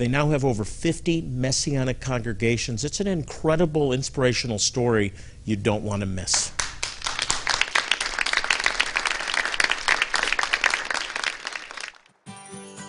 They 0.00 0.08
now 0.08 0.30
have 0.30 0.46
over 0.46 0.64
50 0.64 1.20
messianic 1.20 2.00
congregations. 2.00 2.86
It's 2.86 3.00
an 3.00 3.06
incredible, 3.06 3.92
inspirational 3.92 4.58
story 4.58 5.12
you 5.44 5.56
don't 5.56 5.84
want 5.84 6.00
to 6.00 6.06
miss. 6.06 6.52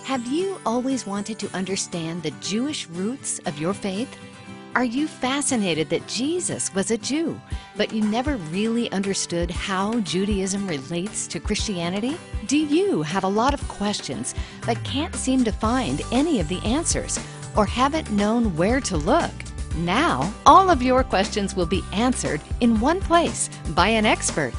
Have 0.06 0.25
you 0.25 0.58
always 0.66 1.06
wanted 1.06 1.38
to 1.40 1.54
understand 1.54 2.24
the 2.24 2.31
Jewish 2.40 2.88
roots 2.88 3.40
of 3.40 3.60
your 3.60 3.74
faith? 3.74 4.07
Are 4.74 4.86
you 4.86 5.10
fascinated 5.10 5.90
that 5.90 6.07
Jesus 6.07 6.74
was 6.74 6.92
a 6.92 6.98
Jew, 6.98 7.42
but 7.75 7.94
you 7.94 8.01
never 8.03 8.38
really 8.38 8.91
understood 8.91 9.50
how 9.51 10.00
Judaism 10.01 10.68
relates 10.68 11.27
to 11.27 11.39
Christianity? 11.39 12.18
Do 12.47 12.57
you 12.57 13.01
have 13.01 13.23
a 13.23 13.27
lot 13.27 13.53
of 13.53 13.68
questions 13.68 14.35
but 14.65 14.83
can't 14.83 15.15
seem 15.15 15.44
to 15.44 15.51
find 15.51 16.01
any 16.12 16.39
of 16.39 16.47
the 16.47 16.59
answers 16.65 17.19
or 17.56 17.65
haven't 17.65 18.12
known 18.12 18.56
where 18.56 18.81
to 18.81 18.97
look? 18.97 19.31
Now, 19.77 20.33
all 20.45 20.69
of 20.69 20.81
your 20.81 21.03
questions 21.03 21.56
will 21.56 21.65
be 21.65 21.83
answered 21.94 22.41
in 22.59 22.79
one 22.79 23.00
place 23.00 23.50
by 23.69 23.88
an 23.88 24.06
expert. 24.06 24.53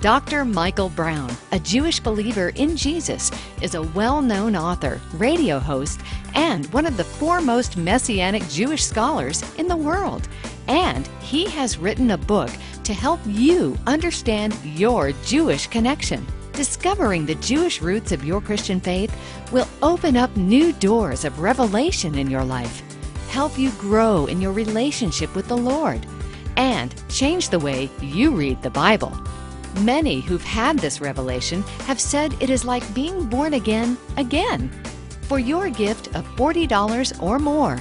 Dr. 0.00 0.44
Michael 0.44 0.90
Brown, 0.90 1.30
a 1.50 1.58
Jewish 1.58 1.98
believer 1.98 2.50
in 2.50 2.76
Jesus, 2.76 3.32
is 3.60 3.74
a 3.74 3.82
well 3.82 4.22
known 4.22 4.54
author, 4.54 5.00
radio 5.14 5.58
host, 5.58 6.00
and 6.34 6.66
one 6.72 6.86
of 6.86 6.96
the 6.96 7.02
foremost 7.02 7.76
Messianic 7.76 8.46
Jewish 8.48 8.84
scholars 8.84 9.42
in 9.56 9.66
the 9.66 9.76
world. 9.76 10.28
And 10.68 11.06
he 11.20 11.48
has 11.50 11.78
written 11.78 12.12
a 12.12 12.18
book 12.18 12.50
to 12.84 12.92
help 12.92 13.20
you 13.26 13.76
understand 13.86 14.54
your 14.64 15.12
Jewish 15.24 15.66
connection. 15.66 16.26
Discovering 16.52 17.24
the 17.24 17.36
Jewish 17.36 17.80
roots 17.80 18.12
of 18.12 18.24
your 18.24 18.40
Christian 18.40 18.80
faith 18.80 19.14
will 19.52 19.68
open 19.82 20.16
up 20.16 20.36
new 20.36 20.72
doors 20.72 21.24
of 21.24 21.40
revelation 21.40 22.16
in 22.16 22.30
your 22.30 22.44
life, 22.44 22.82
help 23.28 23.58
you 23.58 23.70
grow 23.72 24.26
in 24.26 24.40
your 24.40 24.52
relationship 24.52 25.34
with 25.34 25.48
the 25.48 25.56
Lord, 25.56 26.04
and 26.56 26.94
change 27.08 27.48
the 27.48 27.58
way 27.58 27.88
you 28.00 28.32
read 28.32 28.60
the 28.62 28.70
Bible. 28.70 29.16
Many 29.82 30.20
who've 30.20 30.42
had 30.42 30.78
this 30.78 31.00
revelation 31.00 31.62
have 31.86 32.00
said 32.00 32.34
it 32.40 32.50
is 32.50 32.64
like 32.64 32.94
being 32.94 33.26
born 33.26 33.54
again 33.54 33.96
again. 34.16 34.70
For 35.22 35.38
your 35.38 35.70
gift 35.70 36.08
of 36.16 36.26
$40 36.36 37.22
or 37.22 37.38
more, 37.38 37.78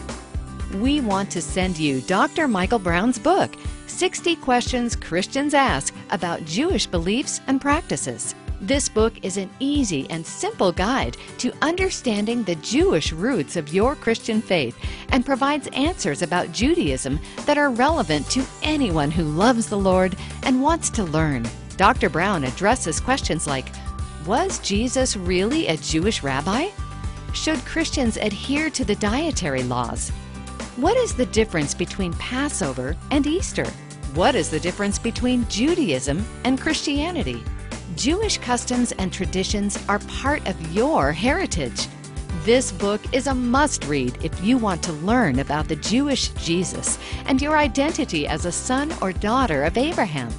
we 0.76 1.02
want 1.02 1.32
to 1.32 1.42
send 1.42 1.78
you 1.78 2.02
Dr. 2.02 2.48
Michael 2.48 2.80
Brown's 2.80 3.18
book, 3.18 3.56
60 3.88 4.36
Questions 4.38 4.96
Christians 4.96 5.54
Ask 5.54 5.94
About 6.10 6.44
Jewish 6.46 6.86
Beliefs 6.86 7.42
and 7.48 7.62
Practices. 7.62 8.36
This 8.60 8.90
book 8.90 9.14
is 9.24 9.38
an 9.38 9.50
easy 9.60 10.10
and 10.10 10.26
simple 10.26 10.72
guide 10.72 11.16
to 11.38 11.54
understanding 11.62 12.44
the 12.44 12.56
Jewish 12.56 13.14
roots 13.14 13.56
of 13.56 13.74
your 13.74 13.96
Christian 13.96 14.42
faith 14.42 14.76
and 15.10 15.26
provides 15.26 15.68
answers 15.74 16.22
about 16.22 16.52
Judaism 16.52 17.20
that 17.46 17.58
are 17.58 17.70
relevant 17.70 18.30
to 18.32 18.44
anyone 18.64 19.12
who 19.12 19.24
loves 19.24 19.68
the 19.68 19.78
Lord 19.78 20.16
and 20.44 20.62
wants 20.62 20.90
to 20.92 21.04
learn. 21.04 21.48
Dr. 21.78 22.10
Brown 22.10 22.44
addresses 22.44 23.00
questions 23.00 23.46
like 23.46 23.72
Was 24.26 24.60
Jesus 24.60 25.16
really 25.16 25.68
a 25.68 25.78
Jewish 25.78 26.24
rabbi? 26.24 26.70
Should 27.34 27.60
Christians 27.66 28.18
adhere 28.18 28.72
to 28.72 28.84
the 28.84 28.96
dietary 28.96 29.64
laws? 29.64 30.12
What 30.77 30.96
is 30.96 31.15
the 31.15 31.25
difference 31.25 31.74
between 31.74 32.13
Passover 32.13 32.96
and 33.10 33.25
Easter? 33.25 33.65
What 34.13 34.36
is 34.36 34.51
the 34.51 34.60
difference 34.60 35.00
between 35.00 35.48
Judaism 35.50 36.24
and 36.43 36.62
Christianity? 36.62 37.43
Jewish 37.96 38.38
customs 38.38 38.91
and 38.91 39.12
traditions 39.12 39.84
are 39.89 39.98
part 40.01 40.48
of 40.48 40.75
your 40.75 41.12
heritage. 41.12 41.88
This 42.43 42.72
book 42.72 43.01
is 43.12 43.25
a 43.25 43.34
must 43.34 43.86
read 43.86 44.24
if 44.24 44.39
you 44.43 44.60
want 44.60 44.84
to 44.84 44.91
learn 44.91 45.39
about 45.39 45.67
the 45.67 45.77
Jewish 45.77 46.27
Jesus 46.34 47.00
and 47.25 47.41
your 47.41 47.57
identity 47.57 48.27
as 48.27 48.46
a 48.46 48.51
son 48.51 48.93
or 49.01 49.12
daughter 49.12 49.63
of 49.63 49.79
Abraham. 49.79 50.31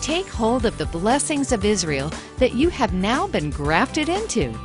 Take 0.00 0.26
hold 0.26 0.64
of 0.64 0.78
the 0.78 0.86
blessings 0.86 1.52
of 1.52 1.66
Israel 1.66 2.10
that 2.38 2.54
you 2.54 2.70
have 2.70 2.94
now 2.94 3.26
been 3.26 3.50
grafted 3.50 4.08
into. 4.08 4.58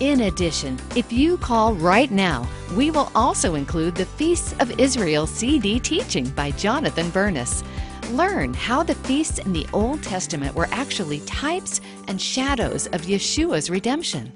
In 0.00 0.22
addition, 0.22 0.76
if 0.96 1.12
you 1.12 1.38
call 1.38 1.74
right 1.74 2.10
now, 2.10 2.48
we 2.74 2.90
will 2.90 3.12
also 3.14 3.54
include 3.54 3.94
the 3.94 4.04
Feasts 4.04 4.52
of 4.58 4.80
Israel 4.80 5.24
CD 5.26 5.78
teaching 5.78 6.28
by 6.30 6.50
Jonathan 6.50 7.10
Bernis. 7.10 7.62
Learn 8.10 8.52
how 8.54 8.82
the 8.82 8.96
feasts 8.96 9.38
in 9.38 9.52
the 9.52 9.66
Old 9.72 10.02
Testament 10.02 10.54
were 10.54 10.68
actually 10.72 11.20
types 11.20 11.80
and 12.08 12.20
shadows 12.20 12.86
of 12.88 13.02
Yeshua's 13.02 13.70
redemption. 13.70 14.32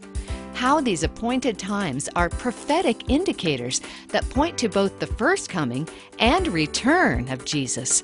how 0.58 0.80
these 0.80 1.04
appointed 1.04 1.56
times 1.56 2.08
are 2.16 2.28
prophetic 2.28 3.08
indicators 3.08 3.80
that 4.08 4.28
point 4.30 4.58
to 4.58 4.68
both 4.68 4.98
the 4.98 5.06
first 5.06 5.48
coming 5.48 5.88
and 6.18 6.48
return 6.48 7.28
of 7.28 7.44
Jesus, 7.44 8.02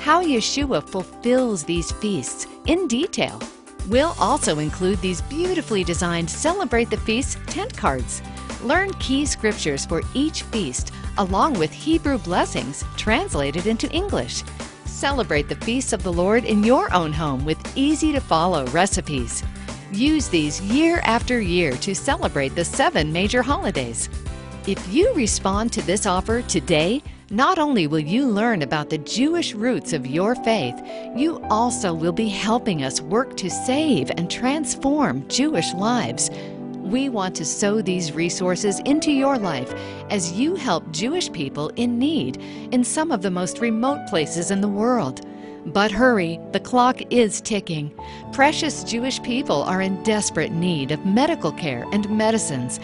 how 0.00 0.20
Yeshua 0.20 0.82
fulfills 0.82 1.62
these 1.62 1.92
feasts 1.92 2.48
in 2.66 2.88
detail. 2.88 3.40
We'll 3.88 4.14
also 4.18 4.58
include 4.58 5.00
these 5.00 5.22
beautifully 5.22 5.84
designed 5.84 6.30
Celebrate 6.30 6.88
the 6.90 6.96
Feast 6.98 7.38
tent 7.46 7.76
cards. 7.76 8.22
Learn 8.62 8.92
key 8.94 9.26
scriptures 9.26 9.84
for 9.84 10.02
each 10.14 10.42
feast, 10.44 10.92
along 11.18 11.54
with 11.54 11.72
Hebrew 11.72 12.18
blessings 12.18 12.84
translated 12.96 13.66
into 13.66 13.90
English. 13.90 14.44
Celebrate 14.84 15.48
the 15.48 15.56
feasts 15.56 15.92
of 15.92 16.04
the 16.04 16.12
Lord 16.12 16.44
in 16.44 16.62
your 16.62 16.92
own 16.94 17.12
home 17.12 17.44
with 17.44 17.76
easy 17.76 18.12
to 18.12 18.20
follow 18.20 18.64
recipes. 18.66 19.42
Use 19.90 20.28
these 20.28 20.60
year 20.60 21.00
after 21.02 21.40
year 21.40 21.72
to 21.78 21.94
celebrate 21.94 22.54
the 22.54 22.64
seven 22.64 23.12
major 23.12 23.42
holidays. 23.42 24.08
If 24.66 24.92
you 24.92 25.12
respond 25.14 25.72
to 25.72 25.82
this 25.82 26.06
offer 26.06 26.40
today, 26.42 27.02
not 27.32 27.58
only 27.58 27.86
will 27.86 27.98
you 27.98 28.28
learn 28.28 28.60
about 28.60 28.90
the 28.90 28.98
Jewish 28.98 29.54
roots 29.54 29.94
of 29.94 30.06
your 30.06 30.34
faith, 30.34 30.78
you 31.16 31.42
also 31.48 31.94
will 31.94 32.12
be 32.12 32.28
helping 32.28 32.84
us 32.84 33.00
work 33.00 33.38
to 33.38 33.48
save 33.48 34.10
and 34.10 34.30
transform 34.30 35.26
Jewish 35.28 35.72
lives. 35.72 36.30
We 36.74 37.08
want 37.08 37.34
to 37.36 37.46
sow 37.46 37.80
these 37.80 38.12
resources 38.12 38.80
into 38.80 39.10
your 39.10 39.38
life 39.38 39.72
as 40.10 40.32
you 40.32 40.56
help 40.56 40.92
Jewish 40.92 41.32
people 41.32 41.70
in 41.76 41.98
need 41.98 42.36
in 42.70 42.84
some 42.84 43.10
of 43.10 43.22
the 43.22 43.30
most 43.30 43.60
remote 43.60 44.06
places 44.10 44.50
in 44.50 44.60
the 44.60 44.68
world. 44.68 45.26
But 45.64 45.90
hurry, 45.90 46.38
the 46.52 46.60
clock 46.60 47.00
is 47.10 47.40
ticking. 47.40 47.98
Precious 48.32 48.84
Jewish 48.84 49.22
people 49.22 49.62
are 49.62 49.80
in 49.80 50.02
desperate 50.02 50.52
need 50.52 50.90
of 50.90 51.06
medical 51.06 51.52
care 51.52 51.86
and 51.92 52.10
medicines. 52.10 52.78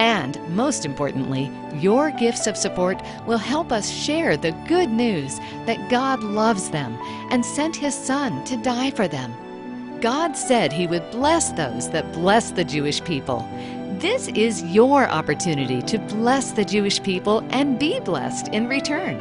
And 0.00 0.40
most 0.48 0.86
importantly, 0.86 1.52
your 1.74 2.10
gifts 2.10 2.46
of 2.46 2.56
support 2.56 3.02
will 3.26 3.36
help 3.36 3.70
us 3.70 3.90
share 3.90 4.34
the 4.34 4.52
good 4.66 4.88
news 4.90 5.38
that 5.66 5.90
God 5.90 6.22
loves 6.22 6.70
them 6.70 6.98
and 7.30 7.44
sent 7.44 7.76
His 7.76 7.94
Son 7.94 8.42
to 8.46 8.56
die 8.56 8.92
for 8.92 9.06
them. 9.06 9.34
God 10.00 10.38
said 10.38 10.72
He 10.72 10.86
would 10.86 11.10
bless 11.10 11.52
those 11.52 11.90
that 11.90 12.14
bless 12.14 12.50
the 12.50 12.64
Jewish 12.64 13.04
people. 13.04 13.46
This 13.98 14.28
is 14.28 14.62
your 14.62 15.06
opportunity 15.06 15.82
to 15.82 15.98
bless 15.98 16.52
the 16.52 16.64
Jewish 16.64 17.02
people 17.02 17.46
and 17.50 17.78
be 17.78 18.00
blessed 18.00 18.48
in 18.48 18.68
return. 18.68 19.20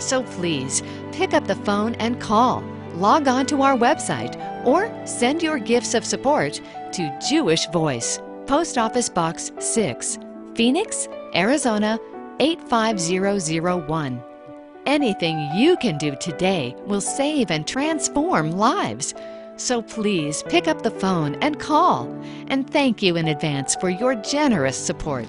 So 0.00 0.24
please 0.24 0.82
pick 1.12 1.34
up 1.34 1.46
the 1.46 1.54
phone 1.54 1.94
and 2.00 2.20
call, 2.20 2.64
log 2.94 3.28
on 3.28 3.46
to 3.46 3.62
our 3.62 3.76
website, 3.76 4.34
or 4.66 4.90
send 5.06 5.40
your 5.40 5.60
gifts 5.60 5.94
of 5.94 6.04
support 6.04 6.60
to 6.94 7.16
Jewish 7.28 7.68
Voice, 7.68 8.18
Post 8.46 8.78
Office 8.78 9.08
Box 9.08 9.50
6, 9.58 10.20
Phoenix, 10.54 11.08
Arizona 11.34 11.98
85001. 12.38 14.22
Anything 14.86 15.50
you 15.56 15.76
can 15.78 15.98
do 15.98 16.14
today 16.20 16.72
will 16.86 17.00
save 17.00 17.50
and 17.50 17.66
transform 17.66 18.52
lives. 18.52 19.14
So 19.56 19.82
please 19.82 20.44
pick 20.44 20.68
up 20.68 20.82
the 20.82 20.92
phone 20.92 21.34
and 21.42 21.58
call. 21.58 22.06
And 22.46 22.70
thank 22.70 23.02
you 23.02 23.16
in 23.16 23.26
advance 23.26 23.74
for 23.74 23.90
your 23.90 24.14
generous 24.14 24.76
support. 24.76 25.28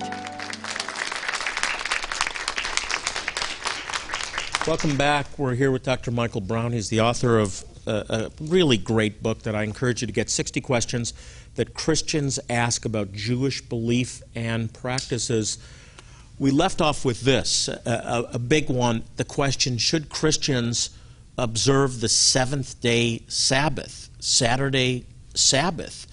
Welcome 4.67 4.95
back. 4.95 5.25
We're 5.39 5.55
here 5.55 5.71
with 5.71 5.81
Dr. 5.81 6.11
Michael 6.11 6.41
Brown. 6.41 6.71
He's 6.71 6.89
the 6.89 7.01
author 7.01 7.39
of 7.39 7.63
a, 7.87 8.05
a, 8.09 8.31
really 8.41 8.77
great 8.77 9.23
book 9.23 9.43
that 9.43 9.55
I 9.55 9.63
encourage 9.63 10.01
you 10.01 10.07
to 10.07 10.13
get 10.13 10.29
60 10.29 10.61
questions 10.61 11.13
that 11.55 11.73
Christians 11.73 12.39
ask 12.49 12.85
about 12.85 13.13
Jewish 13.13 13.61
belief 13.61 14.21
and 14.35 14.71
practices. 14.73 15.57
We 16.37 16.51
left 16.51 16.81
off 16.81 17.03
with 17.03 17.21
this 17.21 17.67
a, 17.67 18.29
a 18.33 18.39
big 18.39 18.69
one 18.69 19.03
the 19.15 19.23
question 19.23 19.77
should 19.77 20.09
Christians 20.09 20.91
observe 21.37 22.01
the 22.01 22.09
seventh 22.09 22.79
day 22.81 23.23
Sabbath, 23.27 24.09
Saturday 24.19 25.05
Sabbath? 25.33 26.07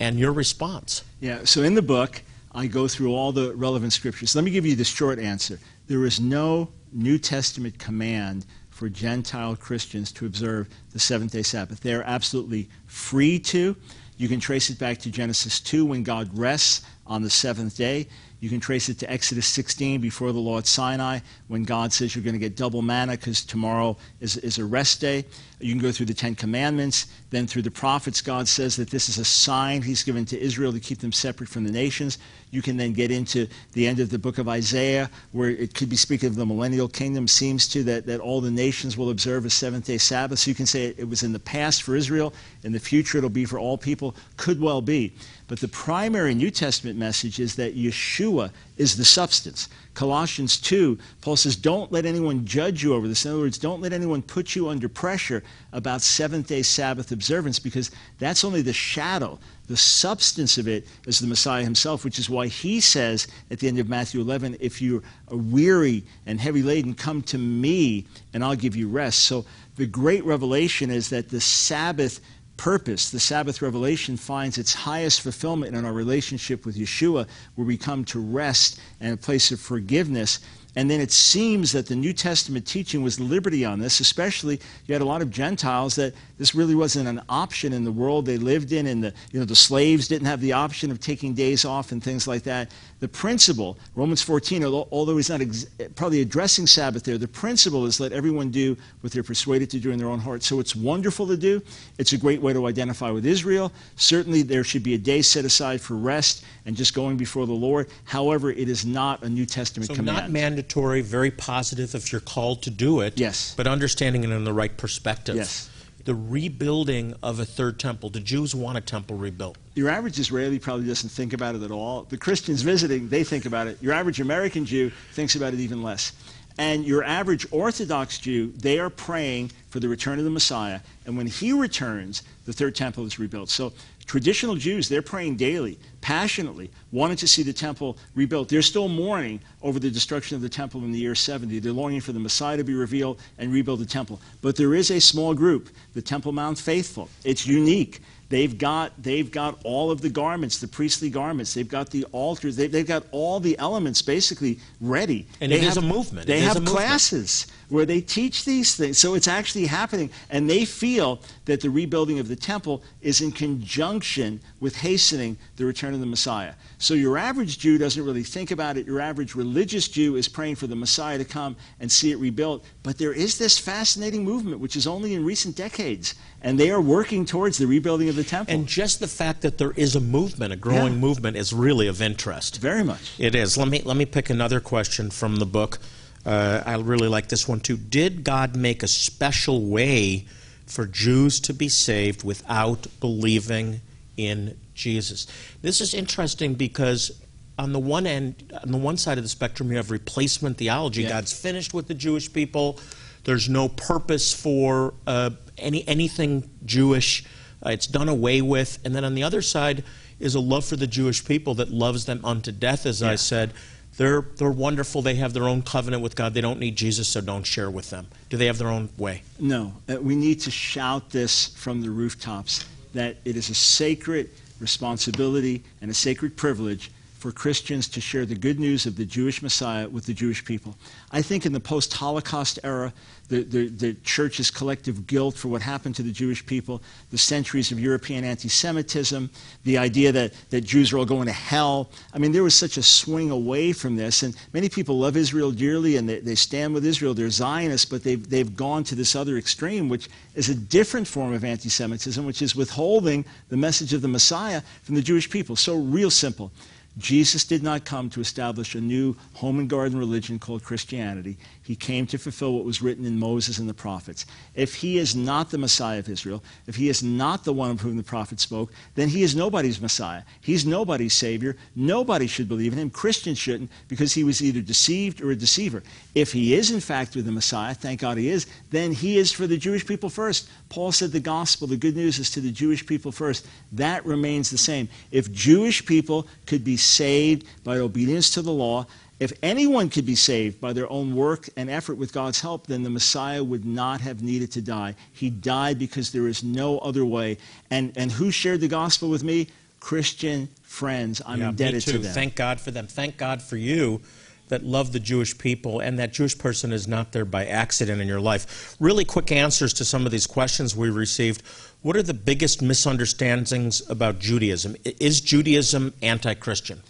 And 0.00 0.18
your 0.18 0.32
response? 0.32 1.04
Yeah, 1.20 1.44
so 1.44 1.62
in 1.62 1.74
the 1.74 1.82
book, 1.82 2.22
I 2.52 2.66
go 2.66 2.88
through 2.88 3.14
all 3.14 3.32
the 3.32 3.54
relevant 3.54 3.92
scriptures. 3.92 4.34
Let 4.34 4.44
me 4.44 4.50
give 4.50 4.66
you 4.66 4.74
the 4.74 4.84
short 4.84 5.18
answer. 5.18 5.58
There 5.86 6.04
is 6.04 6.20
no 6.20 6.70
New 6.92 7.18
Testament 7.18 7.78
command 7.78 8.46
for 8.74 8.88
Gentile 8.88 9.54
Christians 9.54 10.10
to 10.12 10.26
observe 10.26 10.68
the 10.92 10.98
seventh 10.98 11.30
day 11.32 11.42
Sabbath. 11.42 11.80
They 11.80 11.94
are 11.94 12.02
absolutely 12.02 12.68
free 12.86 13.38
to. 13.38 13.76
You 14.16 14.28
can 14.28 14.40
trace 14.40 14.68
it 14.68 14.80
back 14.80 14.98
to 14.98 15.10
Genesis 15.10 15.60
2 15.60 15.86
when 15.86 16.02
God 16.02 16.36
rests 16.36 16.84
on 17.06 17.22
the 17.22 17.30
seventh 17.30 17.76
day. 17.76 18.08
You 18.44 18.50
can 18.50 18.60
trace 18.60 18.90
it 18.90 18.98
to 18.98 19.10
Exodus 19.10 19.46
16 19.46 20.02
before 20.02 20.30
the 20.30 20.38
law 20.38 20.58
at 20.58 20.66
Sinai 20.66 21.20
when 21.48 21.64
God 21.64 21.94
says 21.94 22.14
you're 22.14 22.22
going 22.22 22.34
to 22.34 22.38
get 22.38 22.56
double 22.56 22.82
manna 22.82 23.12
because 23.12 23.42
tomorrow 23.42 23.96
is, 24.20 24.36
is 24.36 24.58
a 24.58 24.66
rest 24.66 25.00
day. 25.00 25.24
You 25.60 25.72
can 25.72 25.80
go 25.80 25.90
through 25.90 26.06
the 26.06 26.14
Ten 26.14 26.34
Commandments. 26.34 27.06
Then 27.30 27.46
through 27.46 27.62
the 27.62 27.70
prophets, 27.70 28.20
God 28.20 28.46
says 28.46 28.76
that 28.76 28.90
this 28.90 29.08
is 29.08 29.16
a 29.16 29.24
sign 29.24 29.80
He's 29.80 30.02
given 30.02 30.26
to 30.26 30.38
Israel 30.38 30.74
to 30.74 30.78
keep 30.78 30.98
them 30.98 31.10
separate 31.10 31.48
from 31.48 31.64
the 31.64 31.72
nations. 31.72 32.18
You 32.50 32.60
can 32.60 32.76
then 32.76 32.92
get 32.92 33.10
into 33.10 33.48
the 33.72 33.86
end 33.86 33.98
of 33.98 34.10
the 34.10 34.18
book 34.18 34.36
of 34.36 34.46
Isaiah, 34.46 35.10
where 35.32 35.48
it 35.48 35.74
could 35.74 35.88
be 35.88 35.96
speaking 35.96 36.28
of 36.28 36.36
the 36.36 36.44
millennial 36.44 36.86
kingdom, 36.86 37.26
seems 37.26 37.66
to, 37.68 37.82
that, 37.84 38.04
that 38.04 38.20
all 38.20 38.42
the 38.42 38.50
nations 38.50 38.98
will 38.98 39.08
observe 39.08 39.46
a 39.46 39.50
seventh 39.50 39.86
day 39.86 39.96
Sabbath. 39.96 40.40
So 40.40 40.50
you 40.50 40.54
can 40.54 40.66
say 40.66 40.94
it 40.98 41.08
was 41.08 41.22
in 41.22 41.32
the 41.32 41.38
past 41.38 41.82
for 41.82 41.96
Israel, 41.96 42.34
in 42.64 42.72
the 42.72 42.80
future 42.80 43.18
it'll 43.18 43.30
be 43.30 43.44
for 43.44 43.58
all 43.58 43.78
people. 43.78 44.16
Could 44.36 44.60
well 44.60 44.80
be. 44.80 45.14
But 45.46 45.60
the 45.60 45.68
primary 45.68 46.34
New 46.34 46.50
Testament 46.50 46.98
message 46.98 47.38
is 47.38 47.56
that 47.56 47.76
Yeshua 47.76 48.50
is 48.78 48.96
the 48.96 49.04
substance. 49.04 49.68
Colossians 49.92 50.58
2, 50.58 50.98
Paul 51.20 51.36
says, 51.36 51.54
Don't 51.54 51.92
let 51.92 52.06
anyone 52.06 52.46
judge 52.46 52.82
you 52.82 52.94
over 52.94 53.06
this. 53.06 53.26
In 53.26 53.32
other 53.32 53.40
words, 53.40 53.58
don't 53.58 53.82
let 53.82 53.92
anyone 53.92 54.22
put 54.22 54.56
you 54.56 54.68
under 54.68 54.88
pressure 54.88 55.44
about 55.72 56.00
seventh 56.00 56.48
day 56.48 56.62
Sabbath 56.62 57.12
observance 57.12 57.58
because 57.58 57.90
that's 58.18 58.42
only 58.42 58.62
the 58.62 58.72
shadow. 58.72 59.38
The 59.66 59.76
substance 59.76 60.58
of 60.58 60.66
it 60.66 60.86
is 61.06 61.20
the 61.20 61.26
Messiah 61.26 61.62
himself, 61.62 62.04
which 62.04 62.18
is 62.18 62.28
why 62.28 62.48
he 62.48 62.80
says 62.80 63.28
at 63.50 63.60
the 63.60 63.68
end 63.68 63.78
of 63.78 63.88
Matthew 63.88 64.20
11, 64.22 64.56
If 64.60 64.80
you 64.80 65.02
are 65.30 65.36
weary 65.36 66.04
and 66.26 66.40
heavy 66.40 66.62
laden, 66.62 66.94
come 66.94 67.22
to 67.22 67.38
me 67.38 68.06
and 68.32 68.42
I'll 68.42 68.56
give 68.56 68.74
you 68.74 68.88
rest. 68.88 69.20
So 69.20 69.44
the 69.76 69.86
great 69.86 70.24
revelation 70.24 70.90
is 70.90 71.10
that 71.10 71.28
the 71.28 71.40
Sabbath 71.40 72.20
purpose, 72.56 73.10
the 73.10 73.20
Sabbath 73.20 73.62
revelation 73.62 74.16
finds 74.16 74.58
its 74.58 74.74
highest 74.74 75.20
fulfillment 75.20 75.74
in 75.74 75.84
our 75.84 75.92
relationship 75.92 76.64
with 76.64 76.76
Yeshua, 76.76 77.26
where 77.54 77.66
we 77.66 77.76
come 77.76 78.04
to 78.06 78.20
rest 78.20 78.80
and 79.00 79.14
a 79.14 79.16
place 79.16 79.50
of 79.50 79.60
forgiveness 79.60 80.40
and 80.76 80.90
then 80.90 81.00
it 81.00 81.12
seems 81.12 81.72
that 81.72 81.86
the 81.86 81.94
New 81.94 82.12
Testament 82.12 82.66
teaching 82.66 83.02
was 83.02 83.20
liberty 83.20 83.64
on 83.64 83.78
this, 83.78 84.00
especially 84.00 84.60
you 84.86 84.92
had 84.92 85.02
a 85.02 85.04
lot 85.04 85.22
of 85.22 85.30
Gentiles 85.30 85.94
that 85.96 86.14
this 86.36 86.54
really 86.54 86.74
wasn't 86.74 87.08
an 87.08 87.22
option 87.28 87.72
in 87.72 87.84
the 87.84 87.92
world 87.92 88.26
they 88.26 88.38
lived 88.38 88.72
in, 88.72 88.86
and 88.86 89.04
the, 89.04 89.14
you 89.30 89.38
know, 89.38 89.44
the 89.44 89.54
slaves 89.54 90.08
didn't 90.08 90.26
have 90.26 90.40
the 90.40 90.52
option 90.52 90.90
of 90.90 90.98
taking 90.98 91.32
days 91.32 91.64
off 91.64 91.92
and 91.92 92.02
things 92.02 92.26
like 92.26 92.42
that. 92.42 92.72
The 92.98 93.08
principle, 93.08 93.78
Romans 93.94 94.22
14, 94.22 94.64
although 94.64 95.16
he's 95.16 95.30
not 95.30 95.40
ex- 95.40 95.66
probably 95.94 96.22
addressing 96.22 96.66
Sabbath 96.66 97.04
there, 97.04 97.18
the 97.18 97.28
principle 97.28 97.86
is 97.86 98.00
let 98.00 98.12
everyone 98.12 98.50
do 98.50 98.76
what 99.00 99.12
they're 99.12 99.22
persuaded 99.22 99.70
to 99.70 99.78
do 99.78 99.92
in 99.92 99.98
their 99.98 100.08
own 100.08 100.18
heart. 100.18 100.42
So 100.42 100.58
it's 100.58 100.74
wonderful 100.74 101.26
to 101.28 101.36
do. 101.36 101.62
It's 101.98 102.12
a 102.12 102.18
great 102.18 102.40
way 102.40 102.52
to 102.52 102.66
identify 102.66 103.10
with 103.10 103.26
Israel. 103.26 103.72
Certainly 103.96 104.42
there 104.42 104.64
should 104.64 104.82
be 104.82 104.94
a 104.94 104.98
day 104.98 105.22
set 105.22 105.44
aside 105.44 105.80
for 105.80 105.94
rest 105.94 106.44
and 106.66 106.74
just 106.76 106.94
going 106.94 107.16
before 107.16 107.46
the 107.46 107.52
Lord. 107.52 107.88
However, 108.04 108.50
it 108.50 108.68
is 108.68 108.84
not 108.84 109.22
a 109.22 109.28
New 109.28 109.46
Testament 109.46 109.88
so 109.88 109.96
command. 109.96 110.16
Not 110.16 110.30
mandatory, 110.30 110.63
very 110.68 111.30
positive 111.30 111.94
if 111.94 112.12
you're 112.12 112.20
called 112.20 112.62
to 112.62 112.70
do 112.70 113.00
it. 113.00 113.18
Yes. 113.18 113.54
But 113.56 113.66
understanding 113.66 114.24
it 114.24 114.30
in 114.30 114.44
the 114.44 114.52
right 114.52 114.76
perspective. 114.76 115.36
Yes. 115.36 115.70
The 116.04 116.14
rebuilding 116.14 117.14
of 117.22 117.40
a 117.40 117.46
third 117.46 117.80
temple. 117.80 118.10
The 118.10 118.20
Jews 118.20 118.54
want 118.54 118.76
a 118.76 118.82
temple 118.82 119.16
rebuilt. 119.16 119.56
Your 119.74 119.88
average 119.88 120.18
Israeli 120.18 120.58
probably 120.58 120.86
doesn't 120.86 121.08
think 121.08 121.32
about 121.32 121.54
it 121.54 121.62
at 121.62 121.70
all. 121.70 122.02
The 122.02 122.18
Christians 122.18 122.62
visiting, 122.62 123.08
they 123.08 123.24
think 123.24 123.46
about 123.46 123.68
it. 123.68 123.82
Your 123.82 123.94
average 123.94 124.20
American 124.20 124.66
Jew 124.66 124.90
thinks 125.12 125.34
about 125.34 125.54
it 125.54 125.60
even 125.60 125.82
less. 125.82 126.12
And 126.56 126.84
your 126.84 127.02
average 127.02 127.46
Orthodox 127.50 128.18
Jew, 128.18 128.52
they 128.52 128.78
are 128.78 128.90
praying 128.90 129.50
for 129.70 129.80
the 129.80 129.88
return 129.88 130.18
of 130.18 130.24
the 130.24 130.30
Messiah. 130.30 130.80
And 131.04 131.16
when 131.16 131.26
he 131.26 131.52
returns, 131.52 132.22
the 132.46 132.52
third 132.52 132.76
temple 132.76 133.06
is 133.06 133.18
rebuilt. 133.18 133.48
So 133.48 133.72
traditional 134.06 134.54
Jews, 134.56 134.88
they're 134.88 135.02
praying 135.02 135.36
daily, 135.36 135.78
passionately, 136.00 136.70
wanting 136.92 137.16
to 137.18 137.28
see 137.28 137.42
the 137.42 137.52
temple 137.52 137.96
rebuilt. 138.14 138.48
They're 138.48 138.62
still 138.62 138.88
mourning 138.88 139.40
over 139.62 139.78
the 139.78 139.90
destruction 139.90 140.36
of 140.36 140.42
the 140.42 140.48
temple 140.48 140.82
in 140.84 140.92
the 140.92 140.98
year 140.98 141.14
70. 141.14 141.58
They're 141.58 141.72
longing 141.72 142.00
for 142.00 142.12
the 142.12 142.20
Messiah 142.20 142.56
to 142.56 142.64
be 142.64 142.74
revealed 142.74 143.20
and 143.38 143.52
rebuild 143.52 143.80
the 143.80 143.86
temple. 143.86 144.20
But 144.42 144.56
there 144.56 144.74
is 144.74 144.90
a 144.90 145.00
small 145.00 145.34
group, 145.34 145.70
the 145.94 146.02
Temple 146.02 146.32
Mount 146.32 146.58
Faithful. 146.58 147.08
It's 147.24 147.46
unique. 147.46 148.00
They've 148.30 148.56
got, 148.56 148.92
they've 149.00 149.30
got 149.30 149.58
all 149.64 149.90
of 149.90 150.00
the 150.00 150.08
garments, 150.08 150.58
the 150.58 150.66
priestly 150.66 151.10
garments. 151.10 151.54
They've 151.54 151.68
got 151.68 151.90
the 151.90 152.04
altars. 152.10 152.56
They've, 152.56 152.72
they've 152.72 152.86
got 152.86 153.04
all 153.12 153.38
the 153.38 153.56
elements 153.58 154.02
basically 154.02 154.58
ready. 154.80 155.26
And 155.40 155.52
they 155.52 155.56
it 155.56 155.62
have, 155.62 155.72
is 155.72 155.76
a 155.76 155.82
movement. 155.82 156.26
They 156.26 156.38
It 156.38 156.44
have 156.44 156.64
classes. 156.64 157.46
movement. 157.46 157.63
Where 157.68 157.86
they 157.86 158.00
teach 158.00 158.44
these 158.44 158.74
things. 158.74 158.98
So 158.98 159.14
it's 159.14 159.28
actually 159.28 159.66
happening. 159.66 160.10
And 160.30 160.48
they 160.48 160.64
feel 160.64 161.20
that 161.46 161.60
the 161.60 161.70
rebuilding 161.70 162.18
of 162.18 162.28
the 162.28 162.36
temple 162.36 162.82
is 163.02 163.20
in 163.20 163.32
conjunction 163.32 164.40
with 164.60 164.76
hastening 164.76 165.36
the 165.56 165.64
return 165.64 165.94
of 165.94 166.00
the 166.00 166.06
Messiah. 166.06 166.54
So 166.78 166.94
your 166.94 167.16
average 167.18 167.58
Jew 167.58 167.78
doesn't 167.78 168.04
really 168.04 168.22
think 168.22 168.50
about 168.50 168.76
it. 168.76 168.86
Your 168.86 169.00
average 169.00 169.34
religious 169.34 169.88
Jew 169.88 170.16
is 170.16 170.28
praying 170.28 170.56
for 170.56 170.66
the 170.66 170.76
Messiah 170.76 171.18
to 171.18 171.24
come 171.24 171.56
and 171.80 171.90
see 171.90 172.12
it 172.12 172.18
rebuilt. 172.18 172.64
But 172.82 172.98
there 172.98 173.12
is 173.12 173.38
this 173.38 173.58
fascinating 173.58 174.24
movement, 174.24 174.60
which 174.60 174.76
is 174.76 174.86
only 174.86 175.14
in 175.14 175.24
recent 175.24 175.56
decades. 175.56 176.14
And 176.42 176.60
they 176.60 176.70
are 176.70 176.80
working 176.80 177.24
towards 177.24 177.56
the 177.56 177.66
rebuilding 177.66 178.08
of 178.08 178.16
the 178.16 178.24
temple. 178.24 178.54
And 178.54 178.66
just 178.66 179.00
the 179.00 179.08
fact 179.08 179.40
that 179.42 179.56
there 179.58 179.72
is 179.72 179.96
a 179.96 180.00
movement, 180.00 180.52
a 180.52 180.56
growing 180.56 180.94
Yeah. 180.94 180.98
movement, 180.98 181.36
is 181.36 181.52
really 181.52 181.86
of 181.86 182.02
interest. 182.02 182.60
Very 182.60 182.84
much. 182.84 183.12
It 183.18 183.34
is. 183.34 183.56
Let 183.56 183.68
me 183.68 183.80
let 183.84 183.96
me 183.96 184.04
pick 184.04 184.28
another 184.28 184.60
question 184.60 185.10
from 185.10 185.36
the 185.36 185.46
book. 185.46 185.78
Uh, 186.24 186.62
I 186.64 186.76
really 186.76 187.08
like 187.08 187.28
this 187.28 187.46
one 187.46 187.60
too. 187.60 187.76
Did 187.76 188.24
God 188.24 188.56
make 188.56 188.82
a 188.82 188.88
special 188.88 189.66
way 189.66 190.26
for 190.66 190.86
Jews 190.86 191.40
to 191.40 191.52
be 191.52 191.68
saved 191.68 192.24
without 192.24 192.86
believing 193.00 193.80
in 194.16 194.56
Jesus? 194.74 195.26
This 195.60 195.80
is 195.80 195.92
interesting 195.92 196.54
because 196.54 197.20
on 197.58 197.72
the 197.72 197.78
one 197.78 198.06
end, 198.06 198.52
on 198.62 198.72
the 198.72 198.78
one 198.78 198.96
side 198.96 199.18
of 199.18 199.24
the 199.24 199.28
spectrum, 199.28 199.70
you 199.70 199.76
have 199.76 199.90
replacement 199.90 200.58
theology. 200.58 201.02
Yeah. 201.02 201.10
God's 201.10 201.32
finished 201.32 201.74
with 201.74 201.88
the 201.88 201.94
Jewish 201.94 202.32
people. 202.32 202.78
There's 203.24 203.48
no 203.48 203.68
purpose 203.68 204.32
for 204.32 204.94
uh, 205.06 205.30
any 205.58 205.86
anything 205.86 206.50
Jewish. 206.64 207.24
Uh, 207.64 207.70
it's 207.70 207.86
done 207.86 208.08
away 208.08 208.42
with. 208.42 208.78
And 208.84 208.94
then 208.94 209.04
on 209.04 209.14
the 209.14 209.22
other 209.22 209.42
side 209.42 209.84
is 210.20 210.34
a 210.34 210.40
love 210.40 210.64
for 210.64 210.76
the 210.76 210.86
Jewish 210.86 211.24
people 211.24 211.54
that 211.54 211.70
loves 211.70 212.06
them 212.06 212.20
unto 212.24 212.52
death, 212.52 212.86
as 212.86 213.02
I 213.02 213.16
said. 213.16 213.52
They're, 213.96 214.22
they're 214.22 214.50
wonderful. 214.50 215.02
They 215.02 215.14
have 215.16 215.32
their 215.32 215.44
own 215.44 215.62
covenant 215.62 216.02
with 216.02 216.16
God. 216.16 216.34
They 216.34 216.40
don't 216.40 216.58
need 216.58 216.76
Jesus, 216.76 217.08
so 217.08 217.20
don't 217.20 217.44
share 217.44 217.70
with 217.70 217.90
them. 217.90 218.08
Do 218.28 218.36
they 218.36 218.46
have 218.46 218.58
their 218.58 218.68
own 218.68 218.88
way? 218.98 219.22
No, 219.38 219.74
uh, 219.88 220.00
we 220.00 220.16
need 220.16 220.40
to 220.40 220.50
shout 220.50 221.10
this 221.10 221.48
from 221.48 221.80
the 221.80 221.90
rooftops 221.90 222.64
that 222.92 223.16
it 223.24 223.36
is 223.36 223.50
a 223.50 223.54
sacred 223.54 224.30
responsibility 224.60 225.62
and 225.80 225.90
a 225.90 225.94
sacred 225.94 226.36
privilege 226.36 226.90
for 227.24 227.32
Christians 227.32 227.88
to 227.88 228.02
share 228.02 228.26
the 228.26 228.34
good 228.34 228.60
news 228.60 228.84
of 228.84 228.96
the 228.96 229.06
Jewish 229.06 229.40
Messiah 229.40 229.88
with 229.88 230.04
the 230.04 230.12
Jewish 230.12 230.44
people. 230.44 230.76
I 231.10 231.22
think 231.22 231.46
in 231.46 231.54
the 231.54 231.58
post 231.58 231.90
Holocaust 231.94 232.58
era, 232.62 232.92
the, 233.30 233.44
the, 233.44 233.68
the 233.68 233.94
church's 234.04 234.50
collective 234.50 235.06
guilt 235.06 235.34
for 235.34 235.48
what 235.48 235.62
happened 235.62 235.94
to 235.94 236.02
the 236.02 236.12
Jewish 236.12 236.44
people, 236.44 236.82
the 237.10 237.16
centuries 237.16 237.72
of 237.72 237.80
European 237.80 238.24
anti 238.24 238.50
Semitism, 238.50 239.30
the 239.62 239.78
idea 239.78 240.12
that, 240.12 240.34
that 240.50 240.60
Jews 240.60 240.92
are 240.92 240.98
all 240.98 241.06
going 241.06 241.24
to 241.24 241.32
hell. 241.32 241.88
I 242.12 242.18
mean, 242.18 242.32
there 242.32 242.42
was 242.42 242.54
such 242.54 242.76
a 242.76 242.82
swing 242.82 243.30
away 243.30 243.72
from 243.72 243.96
this. 243.96 244.22
And 244.22 244.36
many 244.52 244.68
people 244.68 244.98
love 244.98 245.16
Israel 245.16 245.50
dearly 245.50 245.96
and 245.96 246.06
they, 246.06 246.20
they 246.20 246.34
stand 246.34 246.74
with 246.74 246.84
Israel. 246.84 247.14
They're 247.14 247.30
Zionists, 247.30 247.86
but 247.86 248.04
they've, 248.04 248.28
they've 248.28 248.54
gone 248.54 248.84
to 248.84 248.94
this 248.94 249.16
other 249.16 249.38
extreme, 249.38 249.88
which 249.88 250.10
is 250.34 250.50
a 250.50 250.54
different 250.54 251.08
form 251.08 251.32
of 251.32 251.42
anti 251.42 251.70
Semitism, 251.70 252.26
which 252.26 252.42
is 252.42 252.54
withholding 252.54 253.24
the 253.48 253.56
message 253.56 253.94
of 253.94 254.02
the 254.02 254.08
Messiah 254.08 254.60
from 254.82 254.94
the 254.94 255.02
Jewish 255.02 255.30
people. 255.30 255.56
So, 255.56 255.78
real 255.78 256.10
simple. 256.10 256.52
Jesus 256.96 257.44
did 257.44 257.62
not 257.62 257.84
come 257.84 258.08
to 258.10 258.20
establish 258.20 258.74
a 258.74 258.80
new 258.80 259.16
home 259.34 259.58
and 259.58 259.68
garden 259.68 259.98
religion 259.98 260.38
called 260.38 260.62
Christianity. 260.62 261.36
He 261.62 261.74
came 261.74 262.06
to 262.08 262.18
fulfill 262.18 262.52
what 262.52 262.64
was 262.64 262.82
written 262.82 263.04
in 263.04 263.18
Moses 263.18 263.58
and 263.58 263.68
the 263.68 263.74
prophets. 263.74 264.26
If 264.54 264.76
he 264.76 264.98
is 264.98 265.16
not 265.16 265.50
the 265.50 265.58
Messiah 265.58 265.98
of 265.98 266.08
Israel, 266.08 266.44
if 266.66 266.76
he 266.76 266.88
is 266.88 267.02
not 267.02 267.44
the 267.44 267.52
one 267.52 267.70
of 267.70 267.80
whom 267.80 267.96
the 267.96 268.02
prophets 268.02 268.42
spoke, 268.42 268.72
then 268.94 269.08
he 269.08 269.22
is 269.22 269.34
nobody's 269.34 269.80
Messiah. 269.80 270.22
He's 270.40 270.64
nobody's 270.64 271.14
Savior. 271.14 271.56
Nobody 271.74 272.26
should 272.26 272.48
believe 272.48 272.72
in 272.72 272.78
him. 272.78 272.90
Christians 272.90 273.38
shouldn't 273.38 273.70
because 273.88 274.12
he 274.12 274.22
was 274.22 274.42
either 274.42 274.60
deceived 274.60 275.20
or 275.20 275.30
a 275.30 275.36
deceiver. 275.36 275.82
If 276.14 276.32
he 276.32 276.54
is, 276.54 276.70
in 276.70 276.80
fact, 276.80 277.14
the 277.14 277.22
Messiah, 277.32 277.74
thank 277.74 278.00
God 278.00 278.18
he 278.18 278.28
is, 278.28 278.46
then 278.70 278.92
he 278.92 279.18
is 279.18 279.32
for 279.32 279.46
the 279.46 279.56
Jewish 279.56 279.86
people 279.86 280.10
first. 280.10 280.48
Paul 280.68 280.92
said 280.92 281.12
the 281.12 281.20
gospel, 281.20 281.66
the 281.66 281.76
good 281.76 281.96
news 281.96 282.18
is 282.18 282.30
to 282.32 282.40
the 282.40 282.52
Jewish 282.52 282.84
people 282.86 283.12
first. 283.12 283.46
That 283.72 284.04
remains 284.04 284.50
the 284.50 284.58
same. 284.58 284.88
If 285.10 285.32
Jewish 285.32 285.84
people 285.84 286.26
could 286.46 286.64
be 286.64 286.76
saved 286.84 287.46
by 287.64 287.78
obedience 287.78 288.30
to 288.30 288.42
the 288.42 288.52
law, 288.52 288.86
if 289.20 289.32
anyone 289.42 289.88
could 289.88 290.04
be 290.04 290.16
saved 290.16 290.60
by 290.60 290.72
their 290.72 290.90
own 290.90 291.14
work 291.14 291.48
and 291.56 291.70
effort 291.70 291.94
with 291.94 292.12
God's 292.12 292.40
help, 292.40 292.66
then 292.66 292.82
the 292.82 292.90
Messiah 292.90 293.42
would 293.42 293.64
not 293.64 294.00
have 294.00 294.22
needed 294.22 294.50
to 294.52 294.60
die. 294.60 294.94
He 295.12 295.30
died 295.30 295.78
because 295.78 296.10
there 296.10 296.26
is 296.26 296.42
no 296.42 296.78
other 296.78 297.04
way. 297.04 297.38
And, 297.70 297.92
and 297.96 298.10
who 298.10 298.30
shared 298.30 298.60
the 298.60 298.68
gospel 298.68 299.08
with 299.08 299.22
me? 299.22 299.48
Christian 299.78 300.48
friends. 300.62 301.22
I'm 301.24 301.40
Yeah, 301.40 301.50
indebted 301.50 301.82
to 301.82 301.98
them. 301.98 302.12
Thank 302.12 302.34
God 302.34 302.60
for 302.60 302.70
them. 302.70 302.86
Thank 302.86 303.16
God 303.16 303.40
for 303.40 303.56
you 303.56 304.00
that 304.48 304.62
love 304.62 304.92
the 304.92 305.00
Jewish 305.00 305.36
people 305.38 305.80
and 305.80 305.98
that 305.98 306.12
Jewish 306.12 306.36
person 306.36 306.72
is 306.72 306.86
not 306.86 307.12
there 307.12 307.24
by 307.24 307.46
accident 307.46 308.00
in 308.00 308.08
your 308.08 308.20
life. 308.20 308.76
Really 308.78 309.04
quick 309.04 309.32
answers 309.32 309.72
to 309.74 309.84
some 309.84 310.04
of 310.04 310.12
these 310.12 310.26
questions 310.26 310.76
we 310.76 310.90
received. 310.90 311.42
What 311.84 311.96
are 311.96 312.02
the 312.02 312.14
biggest 312.14 312.62
misunderstandings 312.62 313.82
about 313.90 314.18
Judaism? 314.18 314.74
Is 314.84 315.20
Judaism 315.20 315.92
anti 316.00 316.32
Christian? 316.32 316.80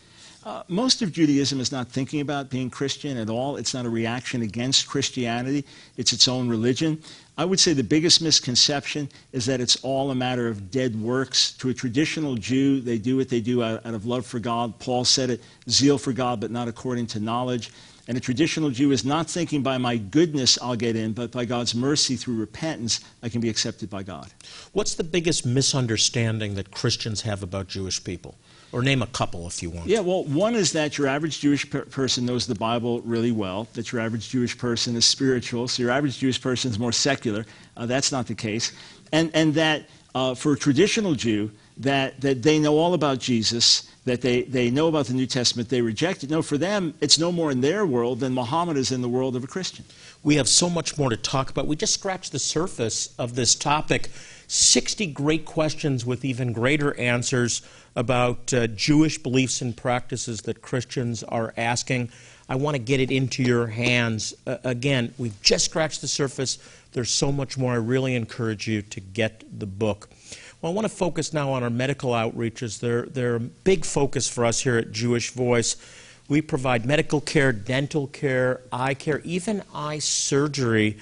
Uh, 0.45 0.63
most 0.69 1.03
of 1.03 1.11
Judaism 1.11 1.59
is 1.59 1.73
not 1.73 1.89
thinking 1.89 2.21
about 2.21 2.49
being 2.49 2.71
Christian 2.71 3.17
at 3.17 3.29
all. 3.29 3.57
It's 3.57 3.75
not 3.75 3.87
a 3.87 3.89
reaction 3.89 4.43
against 4.43 4.87
Christianity, 4.87 5.65
it's 5.97 6.13
its 6.13 6.29
own 6.29 6.49
religion. 6.49 7.03
I 7.37 7.45
would 7.45 7.59
say 7.59 7.73
the 7.73 7.83
biggest 7.83 8.23
misconception 8.23 9.09
is 9.33 9.47
that 9.47 9.61
it's 9.61 9.75
all 9.83 10.13
a 10.13 10.15
matter 10.15 10.47
of 10.47 10.71
dead 10.71 10.95
works. 10.95 11.51
To 11.55 11.71
a 11.71 11.75
traditional 11.75 12.37
Jew, 12.37 12.81
they 12.81 12.99
do 12.99 13.17
what 13.17 13.29
they 13.29 13.41
do 13.41 13.65
out, 13.65 13.85
out 13.85 13.95
of 13.95 14.07
love 14.07 14.25
for 14.25 14.39
God. 14.39 14.79
Paul 14.79 15.05
said 15.05 15.29
it 15.29 15.43
zeal 15.69 15.99
for 15.99 16.13
God, 16.13 16.39
but 16.39 16.53
not 16.53 16.69
according 16.69 17.09
to 17.09 17.19
knowledge. 17.19 17.73
And 18.07 18.19
a 18.19 18.21
traditional 18.21 18.71
Jew 18.71 18.93
is 18.93 19.05
not 19.05 19.31
thinking 19.31 19.63
by 19.63 19.79
my 19.79 19.97
goodness 19.97 20.59
I'll 20.61 20.77
get 20.77 20.95
in, 20.95 21.13
but 21.13 21.31
by 21.31 21.47
God's 21.47 21.75
mercy 21.75 22.17
through 22.17 22.37
repentance 22.37 23.01
I 23.23 23.31
can 23.31 23.41
be 23.41 23.49
accepted 23.49 23.89
by 23.89 24.03
God. 24.03 24.31
What's 24.73 24.95
the 24.95 25.05
biggest 25.05 25.47
misunderstanding 25.47 26.55
that 26.57 26.71
Christians 26.71 27.23
have 27.23 27.43
about 27.43 27.69
Jewish 27.69 28.05
people? 28.05 28.35
Or 28.73 28.83
name 28.83 29.03
a 29.03 29.07
couple 29.07 29.47
if 29.47 29.63
you 29.63 29.71
want. 29.71 29.87
Yeah, 29.87 30.01
well, 30.01 30.25
one 30.25 30.57
is 30.57 30.73
that 30.73 30.99
your 30.99 31.07
average 31.07 31.39
Jewish 31.41 31.71
per- 31.71 31.85
person 31.85 32.27
knows 32.27 32.47
the 32.47 32.57
Bible 32.57 33.01
really 33.03 33.31
well, 33.31 33.69
that 33.75 33.93
your 33.93 34.01
average 34.01 34.29
Jewish 34.31 34.59
person 34.59 34.97
is 34.97 35.07
spiritual, 35.07 35.69
so 35.69 35.81
your 35.81 35.93
average 35.93 36.19
Jewish 36.19 36.43
person 36.43 36.73
is 36.73 36.79
more 36.79 36.91
secular. 36.91 37.47
Uh, 37.77 37.87
that's 37.87 38.11
not 38.11 38.27
the 38.27 38.35
case. 38.35 38.73
And, 39.13 39.31
and 39.33 39.55
that 39.55 39.89
uh, 40.15 40.35
for 40.35 40.55
a 40.55 40.59
traditional 40.59 41.15
Jew, 41.15 41.53
that, 41.79 42.21
that 42.21 42.43
they 42.43 42.59
know 42.59 42.79
all 42.79 42.95
about 42.95 43.19
Jesus, 43.19 43.91
that 44.05 44.21
they, 44.21 44.43
they 44.43 44.71
know 44.71 44.89
about 44.89 45.07
the 45.07 45.15
New 45.15 45.27
Testament, 45.27 45.69
they 45.69 45.81
reject 45.81 46.23
it. 46.23 46.31
No, 46.31 46.43
for 46.43 46.59
them, 46.59 46.95
it's 47.01 47.19
no 47.19 47.33
more 47.33 47.51
in 47.51 47.61
their 47.61 47.85
world 47.87 48.21
than 48.21 48.33
Muhammad 48.33 48.77
is 48.77 48.93
in 48.93 49.03
the 49.03 49.09
world 49.09 49.35
of 49.35 49.43
a 49.43 49.47
Christian. 49.47 49.85
We 50.23 50.37
have 50.37 50.49
so 50.49 50.71
much 50.71 50.97
more 50.97 51.11
to 51.11 51.17
talk 51.17 51.51
about. 51.51 51.67
We 51.67 51.77
just 51.77 51.95
scratched 51.95 52.33
the 52.33 52.39
surface 52.39 53.15
of 53.19 53.35
this 53.35 53.55
topic. 53.55 54.11
60 54.47 55.07
great 55.09 55.45
questions 55.45 56.05
with 56.05 56.25
even 56.25 56.53
greater 56.53 56.97
answers 56.99 57.63
about 57.97 58.53
uh, 58.53 58.67
Jewish 58.69 59.19
beliefs 59.19 59.61
and 59.61 59.77
practices 59.77 60.43
that 60.43 60.63
Christians 60.63 61.23
are 61.25 61.55
asking. 61.57 62.11
I 62.49 62.57
want 62.57 62.75
to 62.75 62.79
get 62.79 63.01
it 63.01 63.11
into 63.11 63.43
your 63.43 63.69
hands. 63.69 64.35
Uh, 64.47 64.59
again, 64.65 65.15
we've 65.17 65.41
just 65.43 65.65
scratched 65.65 66.03
the 66.03 66.09
surface. 66.09 66.59
There's 66.93 67.11
so 67.11 67.33
much 67.33 67.57
more. 67.57 67.73
I 67.73 67.77
really 67.77 68.15
encourage 68.15 68.69
you 68.69 68.83
to 68.83 69.01
get 69.01 69.45
the 69.59 69.67
book. 69.67 70.11
Well, 70.65 70.73
I 70.73 70.77
want 70.77 70.87
to 70.87 70.97
focus 70.97 71.35
now 71.35 71.53
on 71.53 71.63
our 71.63 71.69
medical 71.69 72.13
outreaches. 72.13 72.81
They're, 72.81 73.03
they're 73.03 73.35
a 73.35 73.41
big 73.41 73.85
focus 73.85 74.31
for 74.31 74.47
us 74.47 74.63
here 74.63 74.79
at 74.79 74.93
Jewish 74.93 75.31
Voice. 75.31 75.77
We 76.27 76.41
provide 76.41 76.87
medical 76.87 77.21
care, 77.21 77.53
dental 77.53 78.07
care, 78.07 78.63
eye 78.73 78.95
care, 78.95 79.21
even 79.25 79.63
eye 79.75 79.99
surgery 79.99 80.97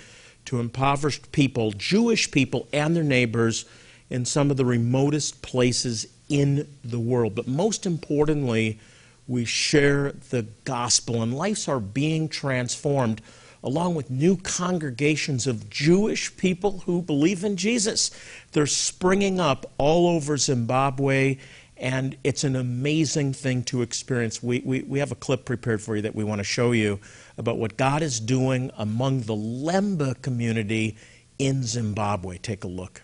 to 0.47 0.59
impoverished 0.59 1.31
people, 1.31 1.71
Jewish 1.71 2.29
people, 2.33 2.67
and 2.73 2.97
their 2.97 3.05
neighbors 3.05 3.65
in 4.11 4.25
some 4.25 4.51
of 4.51 4.57
the 4.57 4.65
remotest 4.65 5.43
places 5.43 6.09
in 6.29 6.67
the 6.83 6.99
world. 6.99 7.37
But 7.37 7.47
most 7.47 7.87
importantly, 7.87 8.81
we 9.29 9.45
share 9.45 10.11
the 10.31 10.45
gospel, 10.65 11.23
and 11.23 11.33
lives 11.33 11.69
are 11.69 11.79
being 11.79 12.29
transformed 12.29 13.23
along 13.63 13.95
with 13.95 14.11
new 14.11 14.37
congregations 14.37 15.47
of 15.47 15.71
Jewish 15.71 16.37
people 16.37 16.83
who 16.87 17.03
believe 17.03 17.45
in 17.45 17.57
Jesus. 17.57 18.11
They're 18.53 18.67
springing 18.67 19.41
up 19.41 19.67
all 19.79 20.09
over 20.09 20.37
Zimbabwe, 20.37 21.39
and 21.77 22.17
it's 22.25 22.45
an 22.45 22.57
amazing 22.57 23.33
thing 23.33 23.63
to 23.65 23.83
experience. 23.83 24.43
We, 24.43 24.61
we, 24.65 24.83
we 24.83 24.99
have 24.99 25.13
a 25.13 25.17
clip 25.17 25.45
prepared 25.45 25.81
for 25.81 25.97
you 25.97 26.03
that 26.03 26.15
we 26.15 26.25
want 26.25 26.41
to 26.41 26.45
show 26.45 26.73
you 26.73 27.01
about 27.39 27.59
what 27.59 27.77
God 27.77 28.03
is 28.03 28.21
doing 28.21 28.71
among 28.77 29.23
the 29.23 29.35
Lemba 29.35 30.21
community 30.23 30.97
in 31.39 31.63
Zimbabwe. 31.63 32.39
Take 32.39 32.65
a 32.65 32.69
look. 32.69 33.03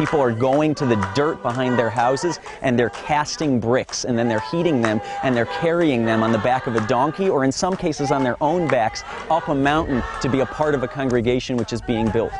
People 0.00 0.22
are 0.22 0.32
going 0.32 0.74
to 0.76 0.86
the 0.86 0.96
dirt 1.14 1.42
behind 1.42 1.78
their 1.78 1.90
houses 1.90 2.40
and 2.62 2.78
they're 2.78 2.88
casting 2.88 3.60
bricks 3.60 4.06
and 4.06 4.18
then 4.18 4.30
they're 4.30 4.42
heating 4.50 4.80
them 4.80 4.98
and 5.22 5.36
they're 5.36 5.44
carrying 5.44 6.06
them 6.06 6.22
on 6.22 6.32
the 6.32 6.38
back 6.38 6.66
of 6.66 6.74
a 6.74 6.86
donkey 6.86 7.28
or 7.28 7.44
in 7.44 7.52
some 7.52 7.76
cases 7.76 8.10
on 8.10 8.24
their 8.24 8.42
own 8.42 8.66
backs 8.66 9.04
up 9.28 9.48
a 9.48 9.54
mountain 9.54 10.02
to 10.22 10.30
be 10.30 10.40
a 10.40 10.46
part 10.46 10.74
of 10.74 10.82
a 10.82 10.88
congregation 10.88 11.58
which 11.58 11.74
is 11.74 11.82
being 11.82 12.10
built. 12.12 12.32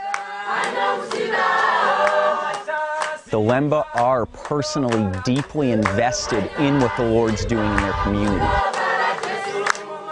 The 3.28 3.38
Lemba 3.38 3.84
are 3.92 4.24
personally 4.24 5.12
deeply 5.22 5.72
invested 5.72 6.50
in 6.58 6.80
what 6.80 6.96
the 6.96 7.04
Lord's 7.04 7.44
doing 7.44 7.70
in 7.70 7.76
their 7.76 7.92
community. 8.04 8.38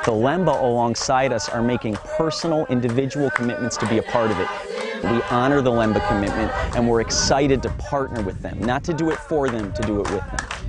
The 0.04 0.12
Lemba 0.12 0.60
alongside 0.60 1.32
us 1.32 1.48
are 1.48 1.62
making 1.62 1.94
personal, 1.94 2.66
individual 2.66 3.30
commitments 3.30 3.78
to 3.78 3.88
be 3.88 3.96
a 3.96 4.02
part 4.02 4.30
of 4.30 4.38
it. 4.38 4.67
We 5.02 5.22
honor 5.30 5.60
the 5.60 5.70
Lemba 5.70 6.06
commitment 6.08 6.50
and 6.74 6.88
we're 6.88 7.00
excited 7.00 7.62
to 7.62 7.68
partner 7.70 8.20
with 8.22 8.42
them, 8.42 8.58
not 8.58 8.82
to 8.84 8.92
do 8.92 9.10
it 9.10 9.18
for 9.18 9.48
them, 9.48 9.72
to 9.74 9.82
do 9.82 10.00
it 10.00 10.10
with 10.10 10.20
them. 10.20 10.68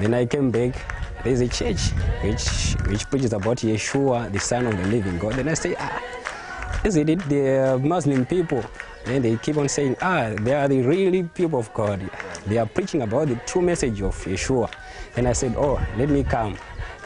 Then 0.00 0.14
I 0.14 0.26
came 0.26 0.50
back. 0.50 0.74
There's 1.22 1.40
a 1.40 1.48
church 1.48 1.90
which 2.22 2.74
which 2.90 3.08
preaches 3.08 3.32
about 3.32 3.58
Yeshua, 3.58 4.32
the 4.32 4.40
Son 4.40 4.66
of 4.66 4.76
the 4.76 4.88
Living 4.88 5.18
God. 5.18 5.34
Then 5.34 5.46
I 5.46 5.54
say, 5.54 5.76
ah, 5.78 6.02
isn't 6.84 7.08
it 7.08 7.20
the 7.28 7.80
Muslim 7.80 8.26
people? 8.26 8.64
And 9.06 9.24
they 9.24 9.36
keep 9.36 9.56
on 9.58 9.68
saying, 9.68 9.96
ah, 10.02 10.34
they 10.40 10.54
are 10.54 10.66
the 10.66 10.82
really 10.82 11.22
people 11.22 11.60
of 11.60 11.72
God. 11.72 12.10
They 12.46 12.58
are 12.58 12.66
preaching 12.66 13.02
about 13.02 13.28
the 13.28 13.36
true 13.46 13.62
message 13.62 14.02
of 14.02 14.16
Yeshua. 14.24 14.68
And 15.16 15.28
I 15.28 15.32
said, 15.32 15.54
oh, 15.56 15.80
let 15.96 16.08
me 16.08 16.24
come. 16.24 16.56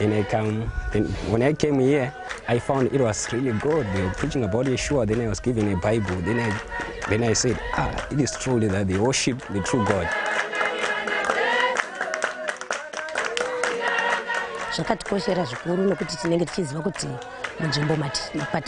And 0.00 0.14
I 0.14 0.22
come. 0.22 0.70
Then 0.92 1.06
when 1.30 1.42
I 1.42 1.52
came 1.52 1.80
here, 1.80 2.12
I 2.48 2.58
found 2.58 2.92
it 2.92 3.00
was 3.00 3.32
really 3.32 3.58
good. 3.58 3.86
They 3.94 4.02
were 4.02 4.10
preaching 4.10 4.44
about 4.44 4.66
Yeshua. 4.66 5.06
Then 5.06 5.20
I 5.22 5.28
was 5.28 5.40
given 5.40 5.72
a 5.72 5.76
Bible. 5.76 6.16
Then 6.22 6.38
I, 6.38 7.08
then 7.08 7.24
I 7.24 7.32
said, 7.32 7.58
ah, 7.72 8.06
it 8.10 8.20
is 8.20 8.32
truly 8.32 8.68
that 8.68 8.86
they 8.86 8.98
worship 8.98 9.40
the 9.48 9.60
true 9.62 9.84
God. 9.86 10.08
zvakatikoshera 14.76 15.44
zvikuru 15.44 15.84
nokuti 15.84 16.16
tinenge 16.16 16.44
tichiziva 16.44 16.82
kuti 16.82 17.08
munzvimbo 17.60 17.96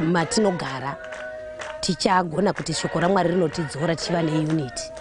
matinogara 0.00 0.96
tichagona 1.80 2.52
kuti 2.52 2.74
shoko 2.74 3.00
ramwari 3.00 3.28
rinotidzora 3.28 3.96
tichiva 3.96 4.22
neunity 4.22 4.92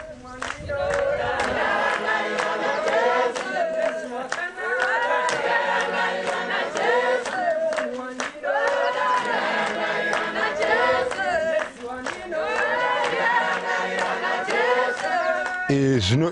zvino 16.07 16.31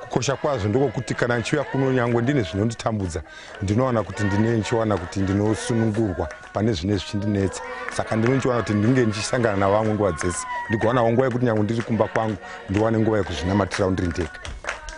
kukosha 0.00 0.36
kwazvo 0.36 0.68
ndokokuti 0.68 1.14
kana 1.14 1.38
nchiuya 1.38 1.64
kuno 1.64 1.92
nyangwe 1.92 2.22
ndine 2.22 2.42
zvinonditambudza 2.42 3.22
ndinowana 3.62 4.02
kuti 4.02 4.24
ndine 4.24 4.56
nchiwana 4.56 4.96
kuti 4.96 5.20
ndinosunungurwa 5.20 6.28
pane 6.52 6.72
zvine 6.72 6.96
zvichindinetsa 6.96 7.62
saka 7.96 8.16
ndinochiwana 8.16 8.62
kuti 8.62 8.74
ndinge 8.74 9.00
ndichisangana 9.00 9.56
navamwe 9.56 9.94
nguva 9.94 10.12
dzese 10.12 10.46
ndigowanawo 10.68 11.12
nguva 11.12 11.26
yekuti 11.26 11.44
nyangwe 11.44 11.64
ndiri 11.64 11.82
kumba 11.82 12.08
kwangu 12.08 12.36
ndiwane 12.70 12.98
nguva 12.98 13.18
yekuzvinamatirawo 13.18 13.90
ndiri 13.90 14.08
ndega. 14.08 14.30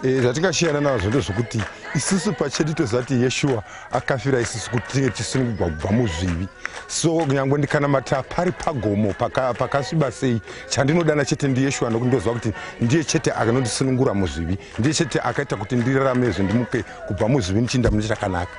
Eh, 0.05 0.23
zvatingashiyana 0.23 0.81
nazvo 0.81 1.09
ndezvokuti 1.09 1.63
isusu 1.95 2.33
pachedu 2.33 2.75
toziva 2.75 3.05
yeshua 3.15 3.63
akafira 3.93 4.41
isusu 4.41 4.71
kuti 4.71 5.11
tinge 5.11 5.55
kubva 5.57 5.91
muzvivi. 5.93 6.49
So 6.87 7.27
nyangwe 7.27 7.59
ndikanamatira 7.59 8.23
pari 8.23 8.53
pagomo 8.53 9.13
pakasviba 9.59 10.11
sei 10.11 10.41
chandinodana 10.69 11.25
chete 11.25 11.49
ndiyeshua 11.49 11.91
nokuti 11.91 12.09
ndoziva 12.09 12.35
kuti 12.35 12.53
ndiye 12.81 13.05
chete 13.05 13.33
anondisunungura 13.33 14.15
muzvivi 14.15 14.59
ndiye 14.79 14.95
chete 14.95 15.21
akaita 15.21 15.57
kuti 15.57 15.77
ndirarame 15.77 16.31
zvendimuke 16.31 16.83
kubva 16.83 17.29
muzvivi 17.29 17.61
ndichiinda 17.61 17.91
mune 17.91 18.09
chakanaka. 18.09 18.53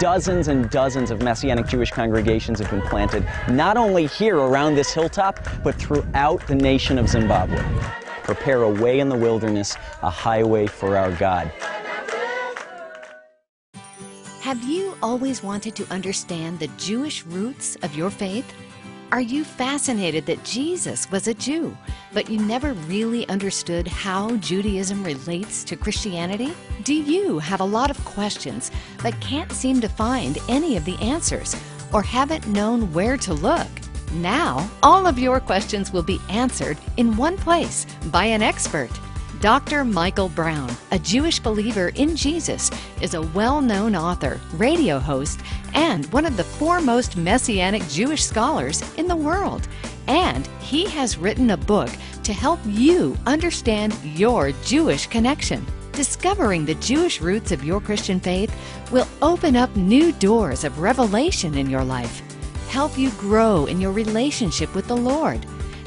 Dozens 0.00 0.48
and 0.48 0.70
dozens 0.70 1.10
of 1.10 1.22
Messianic 1.22 1.66
Jewish 1.66 1.90
congregations 1.90 2.60
have 2.60 2.70
been 2.70 2.82
planted, 2.82 3.24
not 3.48 3.78
only 3.78 4.06
here 4.06 4.36
around 4.36 4.74
this 4.76 4.92
hilltop, 4.92 5.40
but 5.64 5.74
throughout 5.76 6.46
the 6.48 6.54
nation 6.54 6.98
of 6.98 7.08
Zimbabwe. 7.08 7.58
Prepare 8.22 8.62
a 8.62 8.68
way 8.68 9.00
in 9.00 9.08
the 9.08 9.16
wilderness, 9.16 9.74
a 10.02 10.10
highway 10.10 10.66
for 10.66 10.98
our 10.98 11.12
God. 11.12 11.50
Have 14.46 14.62
you 14.62 14.96
always 15.02 15.42
wanted 15.42 15.74
to 15.74 15.92
understand 15.92 16.60
the 16.60 16.68
Jewish 16.78 17.26
roots 17.26 17.76
of 17.82 17.96
your 17.96 18.10
faith? 18.10 18.48
Are 19.10 19.20
you 19.20 19.42
fascinated 19.42 20.24
that 20.26 20.44
Jesus 20.44 21.10
was 21.10 21.26
a 21.26 21.34
Jew, 21.34 21.76
but 22.12 22.30
you 22.30 22.38
never 22.38 22.72
really 22.86 23.28
understood 23.28 23.88
how 23.88 24.36
Judaism 24.36 25.02
relates 25.02 25.64
to 25.64 25.74
Christianity? 25.74 26.52
Do 26.84 26.94
you 26.94 27.40
have 27.40 27.58
a 27.58 27.64
lot 27.64 27.90
of 27.90 28.04
questions 28.04 28.70
but 29.02 29.20
can't 29.20 29.50
seem 29.50 29.80
to 29.80 29.88
find 29.88 30.38
any 30.48 30.76
of 30.76 30.84
the 30.84 30.96
answers 30.98 31.56
or 31.92 32.02
haven't 32.02 32.46
known 32.46 32.92
where 32.92 33.16
to 33.16 33.34
look? 33.34 33.66
Now, 34.12 34.70
all 34.80 35.08
of 35.08 35.18
your 35.18 35.40
questions 35.40 35.92
will 35.92 36.04
be 36.04 36.20
answered 36.28 36.78
in 36.98 37.16
one 37.16 37.36
place 37.36 37.84
by 38.12 38.26
an 38.26 38.42
expert. 38.42 38.92
Dr. 39.40 39.84
Michael 39.84 40.28
Brown, 40.28 40.70
a 40.90 40.98
Jewish 40.98 41.38
believer 41.38 41.88
in 41.90 42.16
Jesus, 42.16 42.70
is 43.00 43.14
a 43.14 43.22
well 43.22 43.60
known 43.60 43.94
author, 43.94 44.40
radio 44.54 44.98
host, 44.98 45.40
and 45.74 46.06
one 46.12 46.24
of 46.24 46.36
the 46.36 46.44
foremost 46.44 47.16
Messianic 47.16 47.86
Jewish 47.88 48.24
scholars 48.24 48.82
in 48.96 49.06
the 49.06 49.16
world. 49.16 49.68
And 50.06 50.46
he 50.60 50.86
has 50.86 51.18
written 51.18 51.50
a 51.50 51.56
book 51.56 51.90
to 52.24 52.32
help 52.32 52.60
you 52.64 53.16
understand 53.26 53.94
your 54.02 54.52
Jewish 54.64 55.06
connection. 55.06 55.64
Discovering 55.92 56.64
the 56.64 56.74
Jewish 56.76 57.20
roots 57.20 57.52
of 57.52 57.64
your 57.64 57.80
Christian 57.80 58.20
faith 58.20 58.54
will 58.90 59.08
open 59.22 59.56
up 59.56 59.74
new 59.76 60.12
doors 60.12 60.64
of 60.64 60.80
revelation 60.80 61.56
in 61.56 61.70
your 61.70 61.84
life 61.84 62.22
help 62.76 62.98
you 62.98 63.10
grow 63.12 63.64
in 63.64 63.80
your 63.80 63.92
relationship 63.92 64.74
with 64.74 64.86
the 64.86 64.96
Lord 64.96 65.46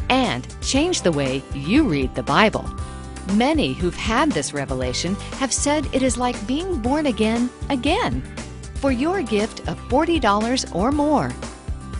and 0.10 0.48
change 0.62 1.04
the 1.04 1.12
way 1.12 1.44
you 1.54 1.88
read 1.88 2.16
the 2.16 2.24
Bible. 2.24 2.68
Many 3.34 3.74
who've 3.74 3.96
had 3.96 4.32
this 4.32 4.54
revelation 4.54 5.14
have 5.38 5.54
said 5.54 5.88
it 5.94 6.02
is 6.02 6.18
like 6.18 6.48
being 6.48 6.80
born 6.80 7.06
again 7.06 7.50
again. 7.70 8.24
For 8.76 8.92
your 8.92 9.22
gift 9.22 9.68
of 9.68 9.80
$40 9.90 10.74
or 10.74 10.92
more, 10.92 11.32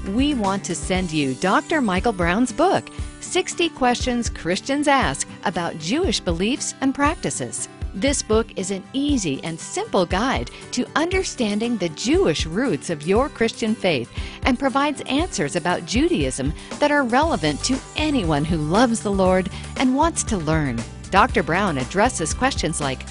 we 0.08 0.34
want 0.34 0.64
to 0.66 0.74
send 0.74 1.12
you 1.12 1.36
Dr. 1.36 1.82
Michael 1.82 2.14
Brown's 2.14 2.52
book, 2.52 2.90
60 3.20 3.70
Questions 3.70 4.28
Christians 4.28 4.88
Ask 4.88 5.28
About 5.44 5.78
Jewish 5.78 6.20
Beliefs 6.20 6.74
and 6.82 6.96
Practices. 6.96 7.70
This 7.94 8.24
book 8.24 8.48
is 8.58 8.72
an 8.72 8.84
easy 8.94 9.44
and 9.44 9.60
simple 9.60 10.06
guide 10.08 10.50
to 10.72 10.88
understanding 10.96 11.78
the 11.78 11.90
Jewish 11.90 12.48
roots 12.48 12.90
of 12.90 13.06
your 13.06 13.30
Christian 13.30 13.76
faith 13.76 14.12
and 14.44 14.58
provides 14.58 15.02
answers 15.02 15.56
about 15.56 15.86
Judaism 15.86 16.54
that 16.80 16.92
are 16.92 17.04
relevant 17.04 17.64
to 17.66 17.80
anyone 17.98 18.46
who 18.46 18.58
loves 18.58 19.02
the 19.02 19.12
Lord 19.12 19.50
and 19.78 19.96
wants 19.96 20.24
to 20.24 20.38
learn. 20.38 20.80
Dr. 21.12 21.42
Brown 21.42 21.80
addresses 21.80 22.34
questions 22.34 22.80
like 22.80 23.04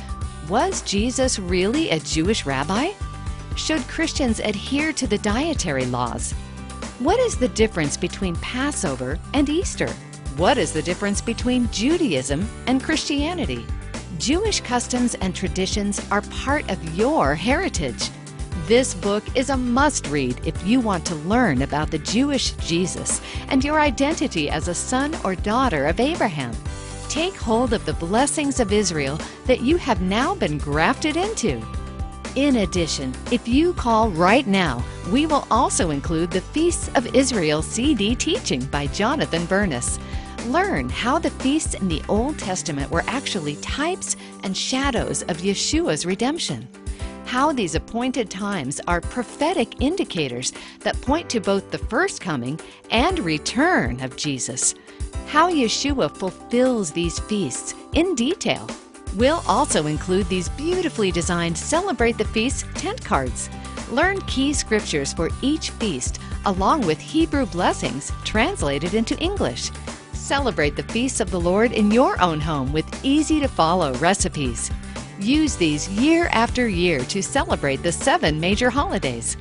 Was 0.49 0.83
Jesus 0.83 1.39
really 1.39 1.91
a 1.91 1.99
Jewish 1.99 2.47
rabbi? 2.47 2.93
Should 3.57 3.83
Christians 3.89 4.39
adhere 4.39 4.93
to 4.93 5.07
the 5.07 5.19
dietary 5.19 5.87
laws? 5.87 6.33
What 7.01 7.19
is 7.19 7.37
the 7.37 7.49
difference 7.49 7.97
between 7.97 8.37
Passover 8.37 9.19
and 9.35 9.49
Easter? 9.49 9.89
What 10.37 10.59
is 10.59 10.73
the 10.73 10.83
difference 10.83 11.21
between 11.21 11.71
Judaism 11.73 12.49
and 12.69 12.83
Christianity? 12.83 13.67
Jewish 14.19 14.61
customs 14.61 15.17
and 15.17 15.35
traditions 15.35 16.01
are 16.13 16.23
part 16.23 16.71
of 16.71 16.97
your 16.97 17.35
heritage. 17.35 18.11
This 18.67 18.95
book 18.95 19.25
is 19.37 19.51
a 19.51 19.57
must 19.57 20.07
read 20.09 20.41
if 20.47 20.67
you 20.67 20.79
want 20.79 21.05
to 21.07 21.15
learn 21.17 21.63
about 21.63 21.91
the 21.91 21.99
Jewish 21.99 22.53
Jesus 22.53 23.21
and 23.49 23.65
your 23.65 23.81
identity 23.81 24.51
as 24.51 24.69
a 24.69 24.75
son 24.75 25.17
or 25.25 25.35
daughter 25.35 25.87
of 25.87 25.99
Abraham. 25.99 26.53
Take 27.09 27.37
hold 27.37 27.73
of 27.73 27.87
the 27.87 27.95
blessings 27.95 28.61
of 28.61 28.71
Israel 28.71 29.19
that 29.47 29.63
you 29.63 29.79
have 29.79 30.03
now 30.03 30.35
been 30.35 30.59
grafted 30.59 31.17
into. 31.17 31.63
In 32.37 32.57
addition, 32.57 33.15
if 33.33 33.49
you 33.49 33.73
call 33.73 34.11
right 34.11 34.47
now, 34.47 34.85
we 35.11 35.25
will 35.25 35.47
also 35.51 35.89
include 35.89 36.31
the 36.31 36.43
Feasts 36.43 36.91
of 36.95 37.15
Israel 37.15 37.63
CD 37.63 38.15
teaching 38.15 38.63
by 38.67 38.89
Jonathan 38.89 39.47
Bernis. 39.47 39.99
Learn 40.47 40.91
how 40.91 41.19
the 41.19 41.31
feasts 41.31 41.75
in 41.75 41.89
the 41.89 42.03
Old 42.11 42.39
Testament 42.39 42.91
were 42.91 43.05
actually 43.07 43.57
types 43.57 44.17
and 44.45 44.55
shadows 44.55 45.23
of 45.23 45.39
Yeshua's 45.39 46.05
redemption. 46.05 46.69
How 47.25 47.53
these 47.53 47.75
appointed 47.75 48.31
times 48.31 48.81
are 48.87 49.01
prophetic 49.01 49.81
indicators 49.81 50.53
that 50.81 51.01
point 51.01 51.29
to 51.31 51.41
both 51.41 51.71
the 51.71 51.79
first 51.79 52.21
coming 52.21 52.61
and 52.91 53.19
return 53.19 54.01
of 54.01 54.17
Jesus. 54.17 54.75
How 55.29 55.51
Yeshua 55.51 56.11
fulfills 56.17 56.91
these 56.91 57.19
feasts 57.19 57.75
in 57.93 58.15
detail. 58.15 58.67
We'll 59.15 59.43
also 59.47 59.87
include 59.87 60.27
these 60.31 60.49
beautifully 60.49 61.13
designed 61.13 61.57
Celebrate 61.57 62.17
the 62.17 62.25
Feast 62.25 62.65
tent 62.75 63.05
cards. 63.05 63.51
Learn 63.91 64.23
key 64.23 64.55
scriptures 64.55 65.13
for 65.13 65.29
each 65.43 65.69
feast, 65.73 66.19
along 66.47 66.87
with 66.87 66.99
Hebrew 66.99 67.45
blessings 67.45 68.11
translated 68.25 68.95
into 68.95 69.19
English. 69.19 69.71
Celebrate 70.15 70.77
the 70.77 70.83
feasts 70.85 71.21
of 71.21 71.31
the 71.31 71.41
Lord 71.41 71.73
in 71.73 71.91
your 71.91 72.19
own 72.23 72.41
home 72.41 72.73
with 72.73 73.05
easy 73.05 73.39
to 73.39 73.49
follow 73.49 73.93
recipes. 73.97 74.71
Use 75.21 75.57
these 75.57 75.91
year 75.91 76.29
after 76.33 76.69
year 76.69 77.01
to 77.01 77.23
celebrate 77.23 77.83
the 77.83 77.93
seven 77.93 78.41
major 78.41 78.71
holidays. 78.71 79.37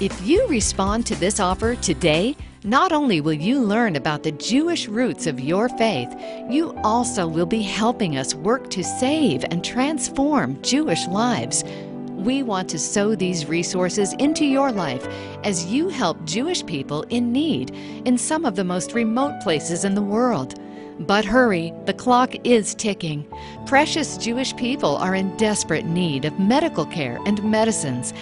If 0.00 0.24
you 0.24 0.46
respond 0.46 1.06
to 1.06 1.16
this 1.16 1.40
offer 1.40 1.74
today, 1.74 2.36
Not 2.66 2.92
only 2.92 3.20
will 3.20 3.34
you 3.34 3.60
learn 3.60 3.94
about 3.94 4.22
the 4.22 4.32
Jewish 4.32 4.88
roots 4.88 5.26
of 5.26 5.38
your 5.38 5.68
faith, 5.68 6.08
you 6.48 6.74
also 6.82 7.28
will 7.28 7.44
be 7.44 7.60
helping 7.60 8.16
us 8.16 8.34
work 8.34 8.70
to 8.70 8.82
save 8.82 9.44
and 9.50 9.62
transform 9.62 10.62
Jewish 10.62 11.06
lives. 11.08 11.62
We 12.08 12.42
want 12.42 12.70
to 12.70 12.78
sow 12.78 13.14
these 13.14 13.44
resources 13.44 14.14
into 14.14 14.46
your 14.46 14.72
life 14.72 15.06
as 15.44 15.66
you 15.66 15.90
help 15.90 16.24
Jewish 16.24 16.64
people 16.64 17.02
in 17.10 17.32
need 17.32 17.70
in 18.06 18.16
some 18.16 18.46
of 18.46 18.56
the 18.56 18.64
most 18.64 18.94
remote 18.94 19.42
places 19.42 19.84
in 19.84 19.94
the 19.94 20.00
world. 20.00 20.54
But 21.00 21.26
hurry, 21.26 21.74
the 21.84 21.92
clock 21.92 22.34
is 22.44 22.74
ticking. 22.74 23.26
Precious 23.66 24.16
Jewish 24.16 24.56
people 24.56 24.96
are 24.96 25.14
in 25.14 25.36
desperate 25.36 25.84
need 25.84 26.24
of 26.24 26.38
medical 26.38 26.86
care 26.86 27.20
and 27.26 27.44
medicines. 27.44 28.14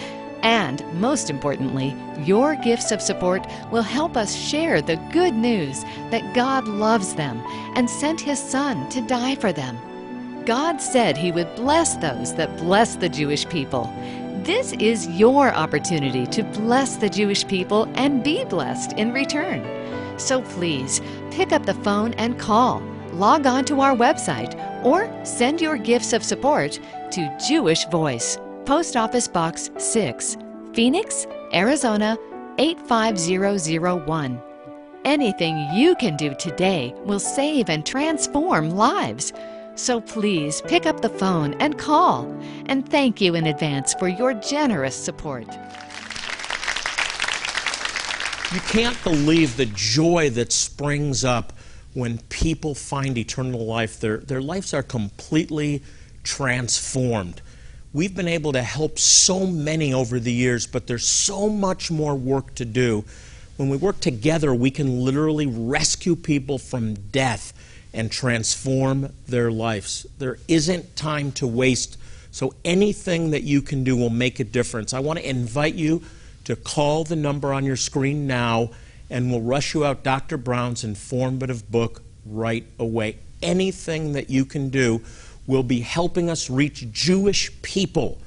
And 0.43 0.83
most 0.99 1.29
importantly, 1.29 1.95
your 2.19 2.55
gifts 2.57 2.91
of 2.91 3.01
support 3.01 3.47
will 3.71 3.81
help 3.81 4.17
us 4.17 4.35
share 4.35 4.81
the 4.81 4.97
good 5.11 5.33
news 5.33 5.83
that 6.11 6.35
God 6.35 6.67
loves 6.67 7.15
them 7.15 7.41
and 7.75 7.89
sent 7.89 8.19
His 8.19 8.39
Son 8.39 8.87
to 8.89 9.01
die 9.01 9.35
for 9.35 9.53
them. 9.53 9.77
God 10.45 10.81
said 10.81 11.15
He 11.15 11.31
would 11.31 11.55
bless 11.55 11.95
those 11.95 12.35
that 12.35 12.57
bless 12.57 12.97
the 12.97 13.07
Jewish 13.07 13.47
people. 13.47 13.85
This 14.43 14.73
is 14.73 15.07
your 15.07 15.53
opportunity 15.53 16.27
to 16.27 16.43
bless 16.43 16.97
the 16.97 17.09
Jewish 17.09 17.47
people 17.47 17.87
and 17.95 18.21
be 18.21 18.43
blessed 18.43 18.91
in 18.93 19.13
return. 19.13 19.65
So 20.19 20.41
please 20.41 20.99
pick 21.31 21.53
up 21.53 21.65
the 21.65 21.73
phone 21.75 22.13
and 22.15 22.37
call, 22.37 22.81
log 23.13 23.47
on 23.47 23.63
to 23.65 23.79
our 23.79 23.95
website, 23.95 24.53
or 24.83 25.09
send 25.25 25.61
your 25.61 25.77
gifts 25.77 26.11
of 26.11 26.21
support 26.21 26.77
to 27.11 27.37
Jewish 27.47 27.85
Voice. 27.85 28.37
Post 28.65 28.95
Office 28.95 29.27
Box 29.27 29.69
6, 29.77 30.37
Phoenix, 30.73 31.27
Arizona 31.53 32.17
85001. 32.59 34.41
Anything 35.03 35.67
you 35.73 35.95
can 35.95 36.15
do 36.15 36.33
today 36.35 36.93
will 37.03 37.19
save 37.19 37.69
and 37.69 37.85
transform 37.85 38.69
lives. 38.69 39.33
So 39.75 39.99
please 39.99 40.61
pick 40.61 40.85
up 40.85 41.01
the 41.01 41.09
phone 41.09 41.55
and 41.55 41.77
call. 41.77 42.23
And 42.67 42.87
thank 42.87 43.19
you 43.19 43.35
in 43.35 43.47
advance 43.47 43.93
for 43.95 44.07
your 44.07 44.33
generous 44.33 44.95
support. 44.95 45.45
You 48.53 48.61
can't 48.61 49.03
believe 49.03 49.57
the 49.57 49.69
joy 49.75 50.29
that 50.31 50.53
springs 50.53 51.25
up 51.25 51.51
when 51.93 52.19
people 52.29 52.75
find 52.75 53.17
eternal 53.17 53.65
life. 53.65 53.99
Their, 53.99 54.19
their 54.19 54.41
lives 54.41 54.73
are 54.73 54.83
completely 54.83 55.83
transformed. 56.23 57.41
We've 57.93 58.15
been 58.15 58.27
able 58.27 58.53
to 58.53 58.63
help 58.63 58.97
so 58.97 59.45
many 59.45 59.93
over 59.93 60.19
the 60.19 60.33
years, 60.33 60.65
but 60.65 60.87
there's 60.87 61.07
so 61.07 61.47
much 61.47 61.91
more 61.91 62.15
work 62.15 62.55
to 62.55 62.65
do. 62.65 63.05
When 63.57 63.69
we 63.69 63.77
work 63.77 63.99
together, 63.99 64.51
we 64.51 64.71
can 64.71 65.01
literally 65.05 65.45
rescue 65.45 66.15
people 66.15 66.57
from 66.57 66.95
death 66.95 67.53
and 67.93 68.11
transform 68.11 69.13
their 69.27 69.51
lives. 69.51 70.07
There 70.17 70.39
isn't 70.47 70.95
time 70.95 71.31
to 71.33 71.45
waste, 71.45 71.99
so 72.31 72.55
anything 72.65 73.29
that 73.29 73.43
you 73.43 73.61
can 73.61 73.83
do 73.83 73.95
will 73.95 74.09
make 74.09 74.39
a 74.39 74.43
difference. 74.43 74.91
I 74.91 74.99
want 74.99 75.19
to 75.19 75.29
invite 75.29 75.75
you 75.75 76.01
to 76.45 76.55
call 76.55 77.03
the 77.03 77.15
number 77.15 77.53
on 77.53 77.63
your 77.63 77.75
screen 77.75 78.25
now, 78.25 78.71
and 79.11 79.29
we'll 79.29 79.41
rush 79.41 79.75
you 79.75 79.85
out 79.85 80.01
Dr. 80.03 80.37
Brown's 80.37 80.83
informative 80.83 81.69
book 81.71 82.01
right 82.25 82.65
away. 82.79 83.19
Anything 83.43 84.13
that 84.13 84.31
you 84.31 84.45
can 84.45 84.69
do 84.69 85.03
will 85.47 85.63
be 85.63 85.81
helping 85.81 86.29
us 86.29 86.49
reach 86.49 86.91
Jewish 86.91 87.51
people 87.61 88.19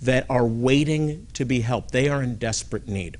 that 0.00 0.26
are 0.28 0.46
waiting 0.46 1.26
to 1.34 1.44
be 1.44 1.60
helped. 1.60 1.92
They 1.92 2.08
are 2.08 2.22
in 2.22 2.36
desperate 2.36 2.88
need. 2.88 3.16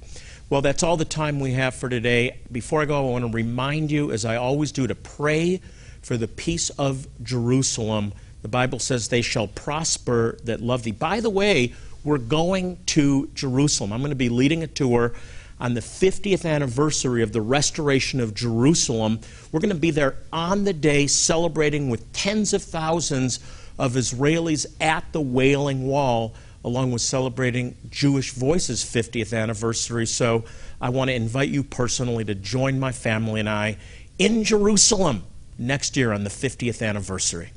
Well, 0.50 0.60
that's 0.60 0.82
all 0.82 0.96
the 0.96 1.04
time 1.04 1.40
we 1.40 1.52
have 1.52 1.74
for 1.74 1.88
today. 1.88 2.38
Before 2.50 2.82
I 2.82 2.84
go, 2.84 2.98
I 2.98 3.10
want 3.10 3.24
to 3.24 3.30
remind 3.30 3.90
you, 3.90 4.12
as 4.12 4.24
I 4.24 4.36
always 4.36 4.70
do, 4.70 4.86
to 4.86 4.94
pray 4.94 5.60
for 6.02 6.16
the 6.16 6.28
peace 6.28 6.70
of 6.70 7.06
Jerusalem. 7.22 8.12
The 8.42 8.48
Bible 8.48 8.78
says 8.78 9.08
they 9.08 9.22
shall 9.22 9.46
prosper 9.46 10.36
that 10.44 10.60
love 10.60 10.82
thee. 10.82 10.90
By 10.90 11.20
the 11.20 11.30
way, 11.30 11.72
we're 12.04 12.18
going 12.18 12.78
to 12.86 13.30
Jerusalem. 13.34 13.92
I'm 13.92 14.00
going 14.00 14.10
to 14.10 14.16
be 14.16 14.28
leading 14.28 14.62
a 14.62 14.66
tour 14.66 15.14
on 15.62 15.74
the 15.74 15.80
50th 15.80 16.44
anniversary 16.44 17.22
of 17.22 17.32
the 17.32 17.40
restoration 17.40 18.18
of 18.18 18.34
Jerusalem. 18.34 19.20
We're 19.52 19.60
going 19.60 19.70
to 19.70 19.76
be 19.76 19.92
there 19.92 20.16
on 20.32 20.64
the 20.64 20.72
day 20.72 21.06
celebrating 21.06 21.88
with 21.88 22.12
tens 22.12 22.52
of 22.52 22.64
thousands 22.64 23.38
of 23.78 23.92
Israelis 23.92 24.66
at 24.80 25.04
the 25.12 25.20
Wailing 25.20 25.86
Wall, 25.86 26.34
along 26.64 26.90
with 26.90 27.00
celebrating 27.00 27.76
Jewish 27.90 28.32
Voices 28.32 28.82
50th 28.82 29.32
anniversary. 29.32 30.04
So 30.04 30.44
I 30.80 30.88
want 30.88 31.10
to 31.10 31.14
invite 31.14 31.50
you 31.50 31.62
personally 31.62 32.24
to 32.24 32.34
join 32.34 32.80
my 32.80 32.90
family 32.90 33.38
and 33.38 33.48
I 33.48 33.76
in 34.18 34.42
Jerusalem 34.42 35.22
next 35.58 35.96
year 35.96 36.12
on 36.12 36.24
the 36.24 36.30
50th 36.30 36.84
anniversary. 36.84 37.52